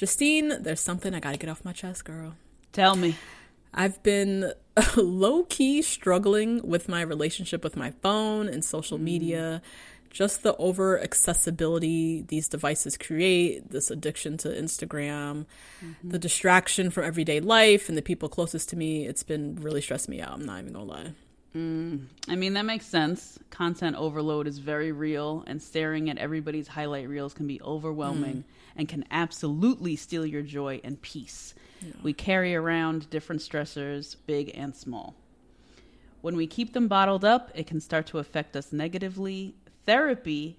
Justine, 0.00 0.62
there's 0.62 0.80
something 0.80 1.14
I 1.14 1.20
gotta 1.20 1.36
get 1.36 1.50
off 1.50 1.62
my 1.62 1.74
chest, 1.74 2.06
girl. 2.06 2.32
Tell 2.72 2.96
me. 2.96 3.16
I've 3.74 4.02
been 4.02 4.54
low 4.96 5.42
key 5.42 5.82
struggling 5.82 6.66
with 6.66 6.88
my 6.88 7.02
relationship 7.02 7.62
with 7.62 7.76
my 7.76 7.90
phone 8.00 8.48
and 8.48 8.64
social 8.64 8.96
mm. 8.96 9.02
media. 9.02 9.60
Just 10.08 10.42
the 10.42 10.56
over 10.56 10.98
accessibility 10.98 12.22
these 12.22 12.48
devices 12.48 12.96
create, 12.96 13.72
this 13.72 13.90
addiction 13.90 14.38
to 14.38 14.48
Instagram, 14.48 15.44
the 15.82 15.86
mm-hmm. 15.86 16.16
distraction 16.16 16.90
from 16.90 17.04
everyday 17.04 17.40
life 17.40 17.90
and 17.90 17.98
the 17.98 18.00
people 18.00 18.30
closest 18.30 18.70
to 18.70 18.76
me. 18.76 19.06
It's 19.06 19.22
been 19.22 19.56
really 19.56 19.82
stressing 19.82 20.10
me 20.10 20.22
out. 20.22 20.32
I'm 20.32 20.46
not 20.46 20.60
even 20.60 20.72
gonna 20.72 20.84
lie. 20.86 21.12
Mm. 21.54 22.06
I 22.26 22.36
mean, 22.36 22.54
that 22.54 22.64
makes 22.64 22.86
sense. 22.86 23.38
Content 23.50 23.96
overload 23.96 24.46
is 24.46 24.56
very 24.56 24.92
real, 24.92 25.44
and 25.46 25.60
staring 25.60 26.08
at 26.08 26.16
everybody's 26.16 26.68
highlight 26.68 27.06
reels 27.06 27.34
can 27.34 27.46
be 27.46 27.60
overwhelming 27.60 28.36
mm. 28.36 28.59
And 28.76 28.88
can 28.88 29.04
absolutely 29.10 29.96
steal 29.96 30.24
your 30.24 30.42
joy 30.42 30.80
and 30.84 31.00
peace. 31.02 31.54
We 32.02 32.12
carry 32.12 32.54
around 32.54 33.10
different 33.10 33.40
stressors, 33.40 34.16
big 34.26 34.50
and 34.54 34.76
small. 34.76 35.14
When 36.20 36.36
we 36.36 36.46
keep 36.46 36.72
them 36.74 36.88
bottled 36.88 37.24
up, 37.24 37.50
it 37.54 37.66
can 37.66 37.80
start 37.80 38.06
to 38.08 38.18
affect 38.18 38.54
us 38.54 38.72
negatively. 38.72 39.54
Therapy 39.86 40.58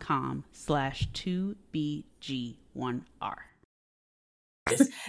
com 0.00 0.44
slash 0.52 1.08
2BG1R. 1.14 3.36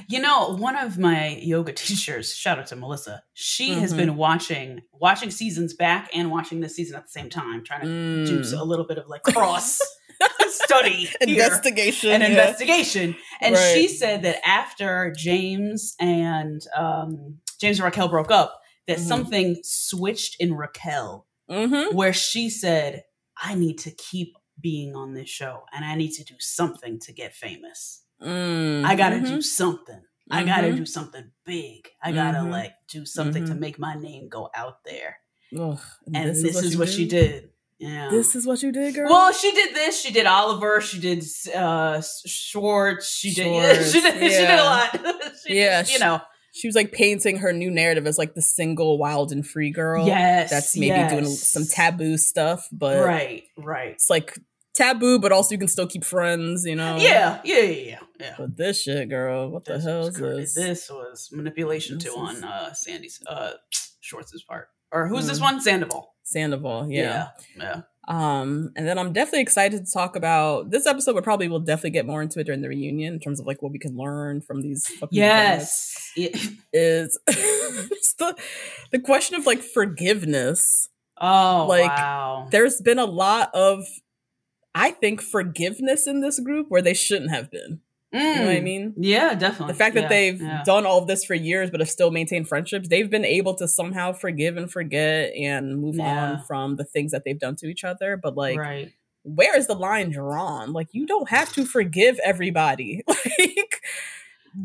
You 0.09 0.19
know, 0.19 0.55
one 0.57 0.75
of 0.75 0.97
my 0.97 1.37
yoga 1.41 1.71
teachers, 1.73 2.33
shout 2.33 2.59
out 2.59 2.67
to 2.67 2.75
Melissa, 2.75 3.23
she 3.33 3.73
has 3.75 3.93
Mhm. 3.93 3.97
been 3.97 4.15
watching 4.17 4.81
watching 4.93 5.31
seasons 5.31 5.73
back 5.73 6.09
and 6.13 6.29
watching 6.29 6.59
this 6.59 6.75
season 6.75 6.97
at 6.97 7.03
the 7.05 7.11
same 7.11 7.29
time, 7.29 7.63
trying 7.63 7.81
to 7.81 8.25
do 8.25 8.39
Mm. 8.41 8.59
a 8.59 8.63
little 8.63 8.85
bit 8.85 8.97
of 8.97 9.07
like 9.07 9.23
cross 9.23 9.79
study 10.49 11.09
investigation 11.21 12.11
an 12.11 12.21
yeah. 12.21 12.27
investigation. 12.27 13.15
And 13.41 13.55
Right. 13.55 13.73
she 13.73 13.87
said 13.87 14.23
that 14.23 14.45
after 14.47 15.13
James 15.17 15.95
and 15.99 16.61
um, 16.75 17.39
James 17.59 17.79
and 17.79 17.85
Raquel 17.85 18.09
broke 18.09 18.31
up, 18.31 18.59
that 18.87 18.97
Mhm. 18.97 19.07
something 19.07 19.57
switched 19.63 20.35
in 20.39 20.53
Raquel 20.53 21.25
mm-hmm. 21.49 21.95
where 21.95 22.13
she 22.13 22.49
said, 22.49 23.03
I 23.41 23.55
need 23.55 23.77
to 23.79 23.91
keep 23.91 24.35
being 24.61 24.95
on 24.95 25.13
this 25.13 25.29
show 25.29 25.63
and 25.75 25.83
I 25.83 25.95
need 25.95 26.11
to 26.13 26.23
do 26.23 26.35
something 26.39 26.99
to 27.01 27.11
get 27.13 27.33
famous. 27.35 28.03
Mm, 28.21 28.85
I 28.85 28.95
got 28.95 29.09
to 29.09 29.19
do 29.19 29.41
something. 29.41 30.01
I 30.31 30.43
gotta 30.43 30.69
Mhm. 30.69 30.77
do 30.77 30.85
something 30.87 31.29
big. 31.45 31.87
I 32.01 32.11
gotta 32.11 32.39
Mhm. 32.39 32.49
like 32.49 32.73
do 32.87 33.05
something 33.05 33.45
to 33.45 33.53
Mhm. 33.53 33.59
make 33.59 33.77
my 33.77 33.93
name 33.93 34.27
go 34.27 34.49
out 34.55 34.83
there. 34.83 35.17
Ugh, 35.55 35.79
And 36.13 36.29
this, 36.31 36.43
is, 36.63 36.75
what, 36.75 36.87
you 36.87 36.93
she 36.93 37.07
did. 37.07 37.51
Yeah. 37.77 38.09
This 38.09 38.35
is 38.35 38.47
what 38.47 38.63
you 38.63 38.71
did, 38.71 38.95
girl. 38.95 39.07
well, 39.09 39.31
she 39.31 39.51
did 39.51 39.75
this. 39.75 40.01
She 40.01 40.11
did 40.11 40.25
Oliver. 40.25 40.81
She 40.81 40.99
did 40.99 41.23
uh 41.53 42.01
Schwartz. 42.25 43.07
She 43.09 43.33
did. 43.35 43.45
Yeah, 43.53 43.83
she 43.83 44.01
did. 44.01 44.13
She 44.15 44.29
did 44.29 44.59
a 44.59 44.63
lot. 44.63 44.89
she, 45.45 45.59
Yeah, 45.59 45.85
you 45.87 45.99
know. 45.99 46.21
She 46.55 46.67
was 46.69 46.75
like 46.75 46.93
painting 46.93 47.37
her 47.37 47.51
new 47.51 47.69
narrative 47.69 48.07
as 48.07 48.17
like 48.17 48.33
the 48.33 48.41
single, 48.41 48.97
wild 48.97 49.31
and 49.33 49.45
free 49.45 49.71
girl. 49.71 50.07
Yes, 50.07 50.49
that's 50.49 50.77
maybe 50.77 51.07
doing 51.09 51.25
some 51.25 51.65
taboo 51.65 52.17
stuff, 52.17 52.67
but 52.71 53.03
right, 53.05 53.43
right. 53.57 53.89
it's 53.89 54.09
like 54.09 54.39
taboo, 54.73 55.19
but 55.19 55.31
also 55.33 55.53
you 55.53 55.59
can 55.59 55.67
still 55.67 55.85
keep 55.87 56.05
friends. 56.05 56.65
You 56.65 56.75
know? 56.75 56.97
Yeah, 56.97 57.41
yeah, 57.43 57.59
yeah, 57.59 57.61
yeah. 57.89 57.99
yeah. 58.21 58.35
But 58.37 58.55
this 58.55 58.81
shit, 58.83 59.09
girl, 59.09 59.49
what 59.49 59.65
the 59.65 59.79
hell 59.79 60.07
is 60.07 60.15
this? 60.15 60.53
This 60.55 60.89
was 60.89 61.29
manipulation 61.33 61.97
This 61.97 62.05
too 62.05 62.11
is- 62.11 62.41
on 62.41 62.43
uh 62.45 62.73
Sandy's 62.73 63.19
uh 63.27 63.51
Schwartz's 63.99 64.43
part. 64.43 64.69
Or 64.91 65.07
who's 65.07 65.27
this 65.27 65.39
Mm. 65.39 65.43
one? 65.43 65.61
Sandoval. 65.61 66.13
Sandoval, 66.23 66.89
yeah. 66.89 67.01
Yeah. 67.01 67.27
yeah. 67.57 67.81
Um, 68.07 68.71
and 68.75 68.87
then 68.87 68.99
I'm 68.99 69.13
definitely 69.13 69.41
excited 69.41 69.85
to 69.85 69.91
talk 69.91 70.15
about 70.15 70.69
this 70.69 70.85
episode. 70.85 71.15
We 71.15 71.21
probably 71.21 71.47
will 71.47 71.59
definitely 71.59 71.89
get 71.91 72.05
more 72.05 72.21
into 72.21 72.39
it 72.39 72.43
during 72.43 72.61
the 72.61 72.69
reunion 72.69 73.13
in 73.15 73.19
terms 73.19 73.39
of 73.39 73.47
like 73.47 73.61
what 73.61 73.71
we 73.71 73.79
can 73.79 73.97
learn 73.97 74.41
from 74.41 74.61
these. 74.61 74.87
Fucking 74.87 75.17
Yes. 75.17 76.11
Yeah. 76.15 76.29
is 76.71 77.17
the 77.27 78.35
the 78.91 78.99
question 78.99 79.35
of 79.35 79.45
like 79.45 79.61
forgiveness. 79.61 80.89
Oh 81.19 81.65
Like, 81.67 81.89
wow. 81.89 82.47
There's 82.51 82.81
been 82.81 82.99
a 82.99 83.05
lot 83.05 83.49
of, 83.53 83.85
I 84.75 84.91
think, 84.91 85.21
forgiveness 85.21 86.05
in 86.07 86.21
this 86.21 86.39
group 86.39 86.67
where 86.69 86.81
they 86.81 86.93
shouldn't 86.93 87.31
have 87.31 87.49
been. 87.49 87.79
You 88.15 88.35
know 88.35 88.45
what 88.45 88.55
I 88.55 88.59
Mm. 88.59 88.63
mean? 88.63 88.93
Yeah, 88.97 89.33
definitely. 89.35 89.73
The 89.73 89.77
fact 89.77 89.95
that 89.95 90.03
Yeah, 90.03 90.07
they've 90.09 90.41
yeah. 90.41 90.63
done 90.65 90.85
all 90.85 90.99
of 90.99 91.07
this 91.07 91.23
for 91.25 91.33
years 91.35 91.69
but 91.69 91.79
have 91.81 91.89
still 91.89 92.11
maintained 92.11 92.47
friendships, 92.47 92.87
they've 92.87 93.09
been 93.09 93.25
able 93.25 93.53
to 93.55 93.67
somehow 93.67 94.13
forgive 94.13 94.57
and 94.57 94.71
forget 94.71 95.33
and 95.35 95.79
move 95.79 95.95
Yeah. 95.95 96.31
on 96.33 96.43
from 96.47 96.75
the 96.77 96.85
things 96.85 97.11
that 97.11 97.23
they've 97.25 97.39
done 97.39 97.55
to 97.57 97.67
each 97.67 97.83
other. 97.83 98.15
But 98.17 98.35
like, 98.37 98.57
right. 98.57 98.91
where 99.23 99.57
is 99.57 99.67
the 99.67 99.75
line 99.75 100.11
drawn? 100.11 100.71
Like, 100.73 100.87
you 100.91 101.05
don't 101.05 101.29
have 101.29 101.51
to 101.53 101.65
forgive 101.65 102.19
everybody. 102.23 103.01
like, 103.07 103.81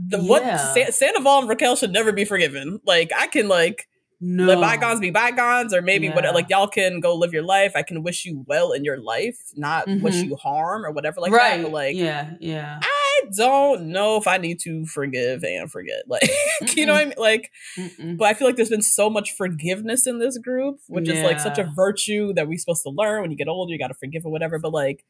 the 0.08 0.18
what 0.22 0.42
Sa- 0.44 0.90
Sandoval 0.92 1.40
and 1.40 1.48
Raquel 1.48 1.74
should 1.76 1.92
never 1.92 2.12
be 2.12 2.24
forgiven. 2.24 2.80
Like, 2.86 3.10
I 3.16 3.26
can 3.26 3.48
like 3.48 3.88
No. 4.20 4.44
let 4.44 4.60
bygones 4.60 5.00
be 5.00 5.10
bygones, 5.10 5.72
or 5.74 5.80
maybe 5.82 6.08
what 6.10 6.24
like 6.34 6.50
y'all 6.50 6.68
can 6.68 7.00
go 7.00 7.14
live 7.16 7.32
your 7.32 7.42
life. 7.42 7.72
I 7.74 7.82
can 7.82 8.02
wish 8.02 8.26
you 8.26 8.44
well 8.46 8.70
in 8.72 8.84
your 8.84 8.98
life, 8.98 9.38
not 9.56 9.86
wish 9.88 10.16
Mhm. 10.16 10.28
you 10.28 10.36
harm 10.36 10.84
or 10.84 10.90
whatever 10.92 11.20
like 11.22 11.32
right. 11.32 11.56
that. 11.56 11.62
But 11.62 11.72
like, 11.72 11.96
yeah, 11.96 12.32
yeah. 12.38 12.78
I 12.82 12.99
don't 13.34 13.88
know 13.92 14.16
if 14.16 14.26
I 14.26 14.38
need 14.38 14.60
to 14.60 14.84
forgive 14.86 15.44
and 15.44 15.70
forget. 15.70 16.02
Like, 16.08 16.28
you 16.76 16.86
know 16.86 16.92
what 16.94 17.02
I 17.02 17.04
mean? 17.06 17.14
Like, 17.18 17.50
Mm-mm. 17.78 18.16
but 18.16 18.24
I 18.26 18.34
feel 18.34 18.46
like 18.48 18.56
there's 18.56 18.68
been 18.70 18.82
so 18.82 19.08
much 19.10 19.32
forgiveness 19.36 20.06
in 20.06 20.18
this 20.18 20.38
group, 20.38 20.78
which 20.88 21.08
is 21.08 21.22
like 21.24 21.40
such 21.40 21.58
a 21.58 21.64
virtue 21.74 22.32
that 22.34 22.48
we're 22.48 22.58
supposed 22.58 22.82
to 22.84 22.90
learn 22.90 23.22
when 23.22 23.30
you 23.30 23.36
get 23.36 23.48
older. 23.48 23.72
You 23.72 23.78
got 23.78 23.88
to 23.88 23.94
forgive 23.94 24.24
or 24.26 24.32
whatever. 24.32 24.58
But 24.58 24.72
like, 24.72 25.04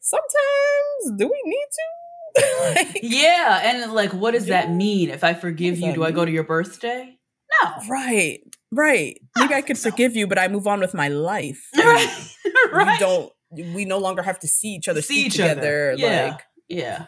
sometimes 0.00 1.18
do 1.18 1.26
we 1.28 1.42
need 1.44 1.66
to? 1.72 1.84
like, 2.74 3.00
Yeah, 3.02 3.60
and 3.64 3.92
like, 3.92 4.12
what 4.12 4.32
does 4.32 4.46
that 4.46 4.70
mean? 4.70 5.10
If 5.10 5.24
I 5.24 5.34
forgive 5.34 5.78
you, 5.78 5.92
do 5.92 6.04
I 6.04 6.10
go 6.10 6.24
to 6.24 6.30
your 6.30 6.44
birthday? 6.44 7.18
No. 7.62 7.70
right, 7.88 8.40
right. 8.72 9.18
Maybe 9.38 9.54
I 9.54 9.62
could 9.62 9.76
So- 9.78 9.90
forgive 9.90 10.16
you, 10.16 10.26
but 10.26 10.38
I 10.38 10.48
move 10.48 10.66
on 10.66 10.80
with 10.80 10.94
my 10.94 11.08
life. 11.08 11.68
right. 11.76 12.26
right. 12.72 12.86
We 12.92 12.98
don't. 12.98 13.32
We 13.74 13.84
no 13.84 13.98
longer 13.98 14.22
have 14.22 14.40
to 14.40 14.48
see 14.48 14.68
each 14.70 14.88
other, 14.88 15.00
See 15.00 15.26
each 15.26 15.38
other. 15.38 15.94
Yeah. 15.96 16.30
Like, 16.32 16.42
Yeah. 16.68 17.06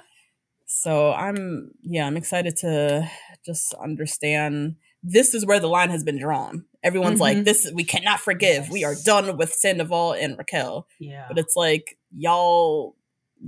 So 0.87 1.13
I'm 1.13 1.73
yeah, 1.83 2.07
I'm 2.07 2.17
excited 2.17 2.55
to 2.59 3.11
just 3.45 3.75
understand 3.75 4.77
this 5.03 5.35
is 5.35 5.45
where 5.45 5.59
the 5.59 5.67
line 5.67 5.91
has 5.91 6.05
been 6.05 6.17
drawn. 6.19 6.65
Everyone's 6.85 7.19
like, 7.19 7.39
Mhm. 7.39 7.45
this 7.45 7.69
we 7.75 7.83
cannot 7.83 8.21
forgive. 8.21 8.71
We 8.71 8.85
are 8.85 8.95
done 9.05 9.37
with 9.37 9.53
Sandoval 9.53 10.13
and 10.13 10.39
Raquel. 10.39 10.87
Yeah. 11.01 11.25
But 11.27 11.39
it's 11.39 11.57
like 11.57 11.99
y'all 12.13 12.95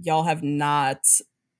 y'all 0.02 0.24
have 0.24 0.42
not 0.42 0.98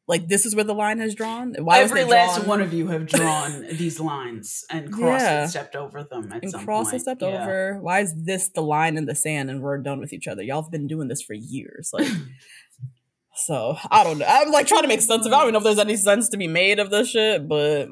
like 0.09 0.27
this 0.27 0.47
is 0.47 0.57
where 0.57 0.65
the 0.65 0.75
line 0.75 0.99
has 0.99 1.15
drawn. 1.15 1.55
Why 1.61 1.79
Every 1.81 2.03
last 2.03 2.45
one 2.45 2.61
of 2.61 2.73
you 2.73 2.89
have 2.89 3.07
drawn 3.07 3.65
these 3.73 4.01
lines 4.01 4.65
and 4.71 4.93
crossed 4.93 5.25
Yeah. 5.25 5.41
and 5.43 5.51
stepped 5.51 5.77
over 5.77 6.03
them 6.03 6.33
at 6.33 6.43
and 6.43 6.51
some 6.51 6.65
crossed 6.65 6.93
and 6.93 7.01
stepped 7.03 7.23
Yeah. 7.23 7.43
over. 7.43 7.79
Why 7.81 8.01
is 8.01 8.15
this 8.25 8.49
the 8.49 8.63
line 8.63 8.97
in 8.97 9.05
the 9.07 9.15
sand 9.15 9.49
and 9.49 9.61
we're 9.63 9.79
done 9.79 10.01
with 10.01 10.13
each 10.13 10.27
other? 10.27 10.43
Y'all 10.43 10.63
have 10.63 10.73
been 10.73 10.89
doing 10.89 11.07
this 11.07 11.23
for 11.23 11.35
years. 11.35 11.91
Like 11.93 12.09
so 13.45 13.77
I 13.91 14.05
don't 14.05 14.19
know. 14.19 14.27
I'm 14.29 14.51
like 14.51 14.67
trying 14.67 14.83
to 14.83 14.89
make 14.89 15.01
sense 15.01 15.25
of 15.27 15.33
it. 15.33 15.35
I 15.35 15.43
don't 15.43 15.53
know 15.53 15.59
if 15.59 15.65
there's 15.65 15.79
any 15.79 15.97
sense 15.97 16.29
to 16.31 16.37
be 16.37 16.47
made 16.49 16.79
of 16.79 16.91
this 16.91 17.11
shit, 17.11 17.49
but 17.49 17.89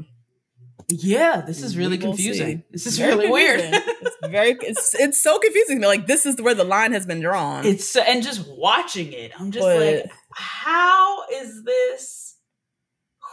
Yeah, 0.88 1.42
this 1.46 1.62
is 1.62 1.76
really 1.76 1.98
confusing. 1.98 2.58
see. 2.58 2.64
This 2.70 2.86
is 2.86 2.98
Very 2.98 3.14
really 3.16 3.30
weird. 3.30 3.60
it's 3.62 4.16
very 4.28 4.56
it's 4.60 4.94
it's 4.94 5.20
so 5.22 5.38
confusing. 5.38 5.80
Like 5.80 6.06
this 6.06 6.26
is 6.26 6.40
where 6.40 6.54
the 6.54 6.64
line 6.64 6.92
has 6.92 7.06
been 7.06 7.20
drawn. 7.20 7.64
it's 7.64 7.96
and 7.96 8.22
just 8.22 8.46
watching 8.48 9.12
it, 9.12 9.32
I'm 9.38 9.50
just 9.50 9.64
But- 9.66 9.80
like, 10.04 10.10
how 10.34 11.26
is 11.32 11.62
this? 11.64 12.22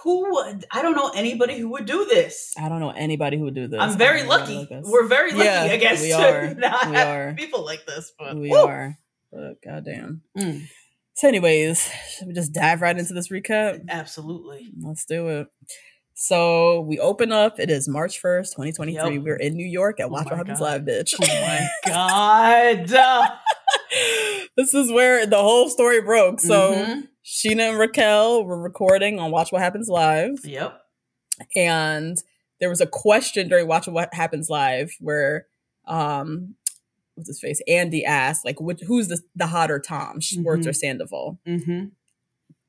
Who 0.03 0.33
would? 0.33 0.65
I 0.69 0.81
don't 0.81 0.95
know 0.97 1.11
anybody 1.15 1.57
who 1.57 1.69
would 1.69 1.85
do 1.85 2.03
this. 2.05 2.53
I 2.59 2.67
don't 2.67 2.81
know 2.81 2.89
anybody 2.91 3.37
who 3.37 3.45
would 3.45 3.55
do 3.55 3.67
this. 3.67 3.79
I'm 3.79 3.97
very 3.97 4.19
I 4.21 4.25
don't 4.25 4.29
know 4.29 4.35
lucky. 4.37 4.55
like 4.57 4.69
this. 4.69 4.85
We're 4.85 5.07
very 5.07 5.31
lucky, 5.31 5.45
Yeah, 5.45 5.61
I 5.71 5.77
guess, 5.77 6.01
we 6.01 6.09
to 6.11 6.15
are. 6.15 6.53
not 6.55 6.89
We 6.89 6.95
have 6.95 7.07
are. 7.07 7.33
people 7.35 7.63
like 7.63 7.85
this. 7.85 8.11
But 8.19 8.35
we 8.35 8.49
woo. 8.49 8.57
are. 8.57 8.97
But 9.31 9.61
goddamn. 9.63 10.21
Mm, 10.37 10.63
So, 11.15 11.27
anyways, 11.27 11.89
should 12.17 12.27
we 12.27 12.33
just 12.33 12.53
dive 12.53 12.81
right 12.81 12.97
into 12.97 13.13
this 13.13 13.29
recap? 13.29 13.81
absolutely. 13.89 14.71
Let's 14.81 15.05
do 15.05 15.27
it. 15.27 15.47
So 16.15 16.81
we 16.81 16.99
open 16.99 17.31
up. 17.31 17.59
It 17.59 17.69
is 17.71 17.87
March 17.87 18.19
first, 18.19 18.53
twenty 18.55 18.71
twenty 18.71 18.95
three. 18.97 19.17
We're 19.17 19.35
in 19.35 19.55
New 19.55 19.65
York 19.65 19.99
at 19.99 20.05
Oh 20.05 20.09
Watch 20.09 20.25
What 20.25 20.37
Happens. 20.37 20.59
Live, 20.59 20.81
bitch. 20.83 21.13
Oh 21.19 21.25
my 21.85 22.85
god. 22.87 23.31
this 24.57 24.73
is 24.73 24.91
where 24.91 25.25
the 25.25 25.37
whole 25.41 25.69
story 25.69 26.01
broke. 26.01 26.39
So 26.39 26.73
Mhm. 26.75 27.07
Scheana 27.25 27.69
and 27.69 27.79
Raquel 27.79 28.43
were 28.45 28.61
recording 28.61 29.17
on 29.19 29.31
Watch 29.31 29.51
What 29.51 29.61
Happens 29.61 29.87
Live. 29.89 30.39
Yep. 30.43 30.79
and 31.55 32.17
there 32.59 32.69
was 32.69 32.79
a 32.81 32.85
question 32.87 33.49
during 33.49 33.67
watching 33.67 33.93
what 33.93 34.13
happens 34.13 34.49
live 34.49 34.91
where 34.99 35.47
um 35.87 36.55
what's 37.15 37.27
his 37.29 37.39
face 37.39 37.61
andy 37.67 38.03
asked 38.05 38.43
like 38.45 38.59
which, 38.59 38.79
who's 38.87 39.07
the, 39.07 39.19
the 39.35 39.47
hotter 39.47 39.79
tom 39.79 40.19
schwartz 40.19 40.65
or 40.67 40.71
Mhm. 40.71 40.75
sandoval 40.75 41.39
Mm-hmm. 41.47 41.85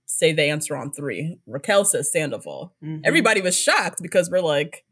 say 0.07 0.33
the 0.33 0.43
answer 0.45 0.77
on 0.77 0.93
three 0.93 1.39
raquel 1.47 1.85
says 1.85 2.13
sandoval 2.13 2.75
Mhm. 2.83 3.01
everybody 3.05 3.41
was 3.41 3.59
shocked 3.59 4.01
because 4.03 4.31
we're 4.31 4.41
like 4.41 4.85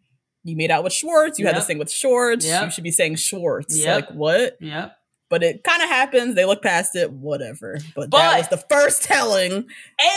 you 0.45 0.57
made 0.57 0.71
out 0.71 0.83
with 0.85 0.93
schwartz 0.93 1.39
you 1.39 1.47
had 1.47 1.57
this 1.57 1.67
thing 1.67 1.79
with 1.79 1.91
schwartz 1.91 2.45
Yep. 2.47 2.65
you 2.65 2.71
should 2.71 2.85
be 2.85 2.91
saying 2.91 3.17
schwartz 3.17 3.77
Yep. 3.79 3.95
like 4.09 4.11
what 4.17 4.57
Yep. 4.61 4.97
but 5.31 5.43
it 5.43 5.63
kind 5.65 5.83
of 5.83 5.89
happens 5.89 6.35
they 6.35 6.45
look 6.45 6.63
past 6.63 6.97
it 6.97 7.13
whatever 7.13 7.79
but, 7.95 8.11
that 8.11 8.39
was 8.39 8.49
the 8.49 8.57
first 8.57 9.03
telling 9.03 9.67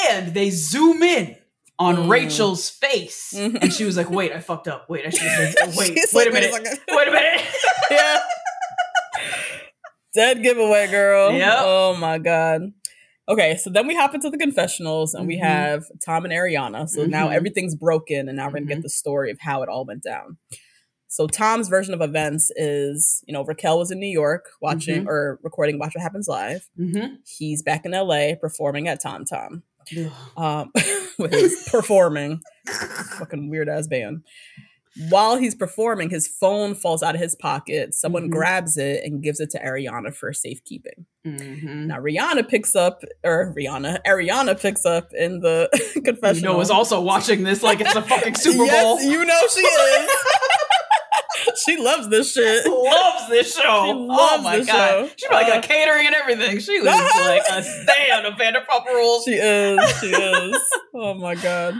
And 0.09 0.33
they 0.33 0.49
zoom 0.49 1.03
in 1.03 1.35
on 1.77 1.95
Mm. 1.97 2.09
Rachel's 2.09 2.69
face, 2.69 3.33
Mhm. 3.35 3.57
and 3.61 3.73
she 3.73 3.83
was 3.83 3.97
like, 3.97 4.09
"Wait, 4.09 4.31
I 4.31 4.39
fucked 4.39 4.69
up. 4.69 4.89
Wait, 4.89 5.05
I 5.05 5.09
should 5.09 5.23
have 5.27 5.53
said. 5.53 5.67
Wait, 5.77 5.89
wait 5.93 6.13
like, 6.13 6.27
a 6.27 6.31
minute. 6.31 6.79
Wait 6.89 7.07
a 7.09 7.11
minute." 7.11 7.41
yeah. 7.91 8.19
Dead 10.15 10.41
giveaway, 10.41 10.87
girl. 10.89 11.31
Yep. 11.33 11.53
Oh 11.59 11.95
my 11.97 12.17
god. 12.17 12.71
Okay, 13.27 13.57
so 13.57 13.69
then 13.69 13.87
we 13.87 13.95
hop 13.95 14.13
into 14.15 14.29
the 14.29 14.37
confessionals 14.37 15.13
and 15.13 15.27
we 15.27 15.37
Mhm. 15.37 15.41
have 15.43 15.83
Tom 16.05 16.25
and 16.25 16.33
Ariana. 16.33 16.87
So 16.87 17.05
now 17.05 17.27
Mhm. 17.29 17.33
everything's 17.35 17.75
broken 17.75 18.27
and 18.29 18.37
now 18.37 18.47
we're 18.47 18.53
gonna 18.59 18.65
get 18.67 18.79
Mhm. 18.79 18.83
the 18.83 18.89
story 18.89 19.31
of 19.31 19.39
how 19.41 19.63
it 19.63 19.69
all 19.69 19.83
went 19.85 20.03
down. 20.03 20.37
So 21.07 21.27
Tom's 21.27 21.67
version 21.69 21.93
of 21.93 22.01
events 22.01 22.51
is, 22.55 23.23
you 23.27 23.33
know, 23.33 23.43
Raquel 23.43 23.79
was 23.79 23.89
in 23.89 23.99
New 23.99 24.07
York 24.11 24.45
watching 24.61 25.03
Mhm. 25.05 25.07
or 25.07 25.39
recording 25.43 25.79
Watch 25.79 25.95
What 25.95 26.01
Happens 26.03 26.27
Live. 26.27 26.69
mm-hmm. 26.79 27.15
He's 27.25 27.63
back 27.63 27.85
in 27.85 27.93
LA 27.93 28.35
performing 28.35 28.87
at 28.87 29.01
Tom 29.01 29.25
Tom. 29.25 29.63
Um 30.37 30.71
with 31.19 31.31
his 31.31 31.67
performing 31.71 32.41
fucking 33.19 33.49
weird 33.49 33.69
ass 33.69 33.87
band. 33.87 34.23
While 35.09 35.35
he's 35.37 35.55
performing, 35.55 36.09
his 36.09 36.25
phone 36.25 36.73
falls 36.73 37.03
out 37.03 37.15
of 37.15 37.21
his 37.21 37.35
pocket. 37.35 37.93
Someone 37.93 38.27
Mhm. 38.27 38.31
grabs 38.31 38.77
it 38.77 39.03
and 39.03 39.21
gives 39.21 39.41
it 39.41 39.49
to 39.49 39.59
Ariana 39.59 40.15
for 40.15 40.31
safekeeping. 40.31 41.05
Mm-hmm. 41.27 41.87
Now 41.87 41.97
Rihanna 41.99 42.47
picks 42.47 42.75
up, 42.77 43.03
or 43.23 43.53
Rihanna, 43.57 43.99
Ariana 44.07 44.57
picks 44.59 44.85
up 44.85 45.09
in 45.13 45.41
the 45.41 45.69
confessional. 46.05 46.51
You 46.53 46.57
know, 46.57 46.61
is 46.61 46.69
also 46.71 47.01
watching 47.01 47.43
this 47.43 47.61
like 47.61 47.81
it's 47.81 47.93
a 47.95 48.01
fucking 48.01 48.35
Super 48.37 48.57
Bowl. 48.59 48.67
Yes, 48.67 49.03
you 49.05 49.25
know 49.25 49.41
she 49.53 49.61
is. 49.61 50.09
she 51.65 51.77
loves 51.77 52.07
this 52.09 52.31
shit. 52.33 52.65
loves 52.65 53.29
this 53.29 53.53
show. 53.55 53.63
oh 53.65 53.91
loves 53.91 54.43
my 54.43 54.57
this 54.57 54.67
god, 54.67 54.89
show. 54.89 55.09
she 55.17 55.27
probably 55.27 55.51
Uh, 55.51 55.55
got 55.55 55.63
catering 55.63 56.05
and 56.05 56.15
everything. 56.15 56.59
She 56.59 56.79
was 56.79 56.87
like 56.87 57.41
a 57.51 57.63
stand 57.63 58.25
of 58.27 58.35
Vanderpump 58.35 58.85
Rules. 58.87 59.23
She 59.25 59.33
is. 59.33 59.99
She 59.99 60.07
is. 60.07 60.57
oh 60.93 61.13
my 61.15 61.35
god. 61.35 61.75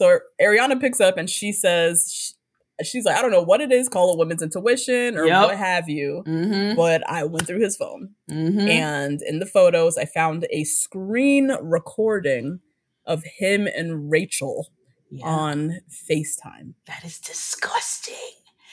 So 0.00 0.18
Ariana 0.40 0.80
picks 0.80 1.00
up 1.00 1.18
and 1.18 1.28
she 1.28 1.52
says 1.52 2.10
she, 2.10 2.84
she's 2.84 3.04
like, 3.04 3.16
I 3.18 3.22
don't 3.22 3.30
know 3.30 3.42
what 3.42 3.60
it 3.60 3.70
is, 3.70 3.88
call 3.88 4.12
a 4.12 4.16
woman's 4.16 4.42
intuition 4.42 5.18
or 5.18 5.26
Yep. 5.26 5.46
what 5.48 5.56
have 5.58 5.88
you. 5.90 6.24
mm-hmm. 6.26 6.74
But 6.76 7.06
I 7.08 7.24
went 7.24 7.46
through 7.46 7.60
his 7.60 7.76
phone. 7.76 8.14
Mm-hmm. 8.30 8.60
And 8.60 9.20
in 9.22 9.38
the 9.40 9.46
photos, 9.46 9.98
I 9.98 10.06
found 10.06 10.46
a 10.50 10.64
screen 10.64 11.52
recording 11.60 12.60
of 13.04 13.24
him 13.38 13.66
and 13.66 14.10
Rachel 14.10 14.68
Yeah. 15.10 15.26
on 15.26 15.80
FaceTime. 16.10 16.74
That 16.86 17.04
is 17.04 17.18
disgusting. 17.18 18.14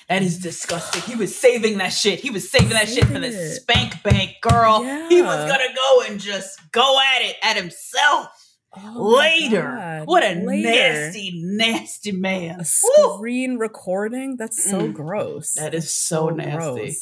That 0.08 0.22
is 0.22 0.40
disgusting. 0.40 1.02
He 1.02 1.16
was 1.18 1.36
saving 1.36 1.80
that 1.80 1.90
shit. 1.90 2.22
He 2.22 2.30
was 2.30 2.50
saving 2.50 2.70
that 2.70 2.88
shit 2.88 3.04
for 3.06 3.20
the 3.20 3.32
spank 3.34 4.02
bank, 4.04 4.36
girl. 4.42 4.82
He 5.10 5.22
was 5.22 5.52
gonna 5.52 5.74
go 5.76 6.04
and 6.08 6.22
just 6.22 6.58
go 6.72 6.98
at 7.16 7.22
it 7.24 7.36
at 7.44 7.58
himself 7.58 8.47
Oh 8.84 9.16
later. 9.18 10.02
What 10.06 10.24
a 10.24 10.36
Later. 10.36 10.70
nasty, 10.70 11.32
nasty 11.44 12.12
man. 12.12 12.56
A 12.62 12.66
Woo. 13.04 13.16
screen 13.18 13.58
recording? 13.58 14.36
That's 14.38 14.64
so 14.64 14.82
Mm. 14.82 14.94
gross. 14.94 15.54
That 15.54 15.74
is 15.74 15.94
so 15.94 16.30
nasty. 16.30 16.96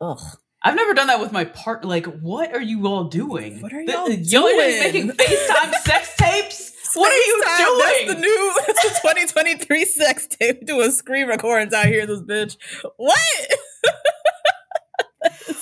Ugh. 0.00 0.20
I've 0.62 0.74
never 0.74 0.92
done 0.94 1.06
that 1.08 1.20
with 1.20 1.32
my 1.32 1.44
partner. 1.44 1.88
Like, 1.88 2.06
what 2.20 2.52
are 2.54 2.60
you 2.60 2.86
all 2.86 3.04
doing? 3.04 3.60
What 3.60 3.72
are 3.72 3.84
The- 3.84 3.92
y'all 3.92 4.10
y'all 4.10 4.44
are 4.46 4.54
doing? 4.56 4.80
making 4.80 5.08
FaceTime 5.10 5.74
sex 5.84 6.14
tapes? 6.16 6.72
What 6.94 7.12
are 7.12 7.16
you 7.16 7.42
doing? 7.58 8.06
That's 8.06 8.14
the 8.14 8.20
new 8.20 8.52
that's 8.66 8.82
the 8.82 8.88
2023 9.02 9.84
sex 9.84 10.26
tape. 10.26 10.66
Doing 10.66 10.90
screen 10.90 11.26
recordings 11.28 11.72
out 11.74 11.86
here, 11.86 12.06
this 12.06 12.20
bitch. 12.22 12.56
What? 12.96 13.18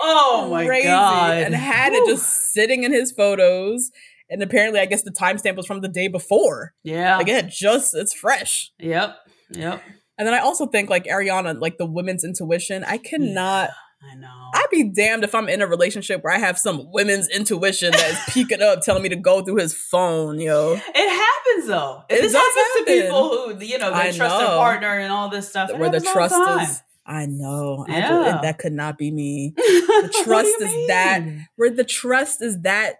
oh 0.00 0.48
my 0.50 0.66
Crazy. 0.66 0.88
god! 0.88 1.38
And 1.38 1.54
had 1.54 1.92
Whew. 1.92 2.02
it 2.04 2.08
just 2.10 2.52
sitting 2.52 2.82
in 2.84 2.92
his 2.92 3.12
photos. 3.12 3.90
And 4.30 4.42
apparently, 4.42 4.80
I 4.80 4.86
guess 4.86 5.02
the 5.02 5.10
timestamp 5.12 5.56
was 5.56 5.66
from 5.66 5.80
the 5.80 5.88
day 5.88 6.08
before. 6.08 6.72
yeah. 6.82 7.18
Like, 7.18 7.28
it 7.28 7.48
just, 7.48 7.94
it's 7.94 8.14
fresh. 8.14 8.72
Yep. 8.78 9.16
Yep. 9.50 9.82
And 10.18 10.26
then 10.26 10.34
I 10.34 10.38
also 10.38 10.66
think, 10.66 10.88
like, 10.90 11.04
Ariana, 11.04 11.60
like 11.60 11.76
the 11.78 11.86
women's 11.86 12.24
intuition, 12.24 12.84
I 12.84 12.98
cannot. 12.98 13.70
I 14.02 14.14
know. 14.16 14.50
I'd 14.54 14.66
be 14.70 14.84
damned 14.84 15.24
if 15.24 15.34
I'm 15.34 15.48
in 15.48 15.62
a 15.62 15.66
relationship 15.66 16.22
where 16.22 16.32
I 16.32 16.38
have 16.38 16.58
some 16.58 16.90
women's 16.92 17.28
intuition 17.28 17.90
that 17.92 18.10
is 18.10 18.34
peeking 18.34 18.60
up, 18.60 18.82
telling 18.82 19.02
me 19.02 19.08
to 19.08 19.16
go 19.16 19.42
through 19.42 19.56
his 19.56 19.72
phone, 19.74 20.38
yo. 20.38 20.74
It 20.74 21.08
happens 21.10 21.66
though. 21.68 22.02
It 22.10 22.20
this 22.20 22.34
happens 22.34 22.54
to 22.78 22.84
people 22.84 23.28
who 23.56 23.64
you 23.64 23.78
know 23.78 23.90
they 23.90 24.08
I 24.08 24.12
trust 24.12 24.38
their 24.38 24.48
partner 24.48 24.98
and 24.98 25.10
all 25.10 25.30
this 25.30 25.48
stuff. 25.48 25.70
It 25.70 25.78
where 25.78 25.88
the 25.90 26.00
trust 26.00 26.34
time. 26.34 26.60
is. 26.60 26.82
I 27.06 27.24
know. 27.26 27.86
I 27.88 27.96
Yeah. 27.98 28.08
just, 28.30 28.42
that 28.42 28.58
could 28.58 28.74
not 28.74 28.98
be 28.98 29.10
me. 29.10 29.54
Do 29.56 30.10
trust 30.22 30.54
is 30.60 30.86
that- 30.88 31.22
Where 31.56 31.70
the 31.70 31.84
trust 31.84 32.42
is 32.42 32.60
that 32.62 32.96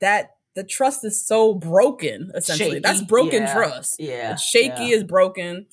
that 0.00 0.30
the 0.56 0.64
trust 0.64 1.04
is 1.04 1.24
so 1.24 1.54
broken. 1.54 2.32
Essentially, 2.34 2.70
Shaky. 2.70 2.80
that's 2.80 3.02
broken 3.02 3.42
Yeah. 3.42 3.54
trust. 3.54 3.96
Yeah. 4.00 4.32
It's 4.32 4.42
shaky 4.42 4.86
yeah. 4.86 4.96
is 4.96 5.04
broken. 5.04 5.66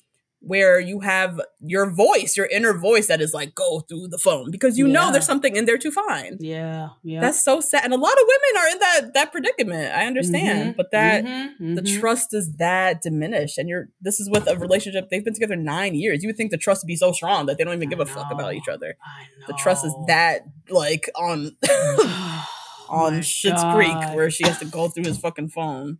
Where 0.46 0.78
you 0.78 1.00
have 1.00 1.40
your 1.60 1.90
voice, 1.90 2.36
your 2.36 2.44
inner 2.44 2.74
voice 2.76 3.06
that 3.06 3.22
is 3.22 3.32
like 3.32 3.54
go 3.54 3.80
through 3.80 4.08
the 4.08 4.18
phone 4.18 4.50
because 4.50 4.76
you 4.76 4.86
know 4.86 5.10
there's 5.10 5.24
something 5.24 5.56
in 5.56 5.64
there 5.64 5.78
to 5.78 5.90
find. 5.90 6.36
Yeah. 6.38 6.90
Yeah. 7.02 7.22
That's 7.22 7.40
so 7.42 7.60
sad, 7.62 7.82
and 7.86 7.94
a 7.94 7.96
lot 7.96 8.12
of 8.12 8.24
women 8.34 8.62
are 8.62 8.68
in 8.74 8.78
that 8.80 9.14
that 9.14 9.32
predicament. 9.32 9.94
I 9.94 10.04
understand, 10.06 10.74
Mhm, 10.74 10.76
but 10.76 10.90
that 10.90 11.24
mhm, 11.24 11.76
the 11.76 11.80
mhm. 11.80 11.98
trust 11.98 12.34
is 12.34 12.56
that 12.58 13.00
diminished 13.00 13.56
and 13.56 13.70
you're 13.70 13.88
this 14.02 14.20
is 14.20 14.28
with 14.28 14.46
a 14.46 14.54
relationship 14.58 15.08
they've 15.08 15.24
been 15.24 15.32
together 15.32 15.56
nine 15.56 15.94
years 15.94 16.22
you 16.22 16.28
would 16.28 16.36
think 16.36 16.50
the 16.50 16.58
trust 16.58 16.82
would 16.82 16.88
be 16.88 16.96
so 16.96 17.10
strong 17.12 17.46
that 17.46 17.56
they 17.56 17.64
don't 17.64 17.72
even 17.80 17.88
give 17.88 18.00
I 18.00 18.02
a 18.02 18.06
fuck 18.06 18.30
about 18.30 18.52
each 18.54 18.68
other 18.68 18.90
know. 19.40 19.46
the 19.46 19.54
trust 19.54 19.82
is 19.86 19.94
that 20.08 20.42
like 20.68 21.08
on 21.16 21.56
Oh 21.66 22.23
on 22.88 23.14
my 23.16 23.20
Shit's 23.20 23.62
God. 23.62 23.74
Creek 23.76 24.14
where 24.16 24.30
she 24.30 24.44
has 24.46 24.58
to 24.58 24.64
go 24.66 24.88
through 24.88 25.04
his 25.04 25.18
fucking 25.18 25.48
phone 25.50 25.98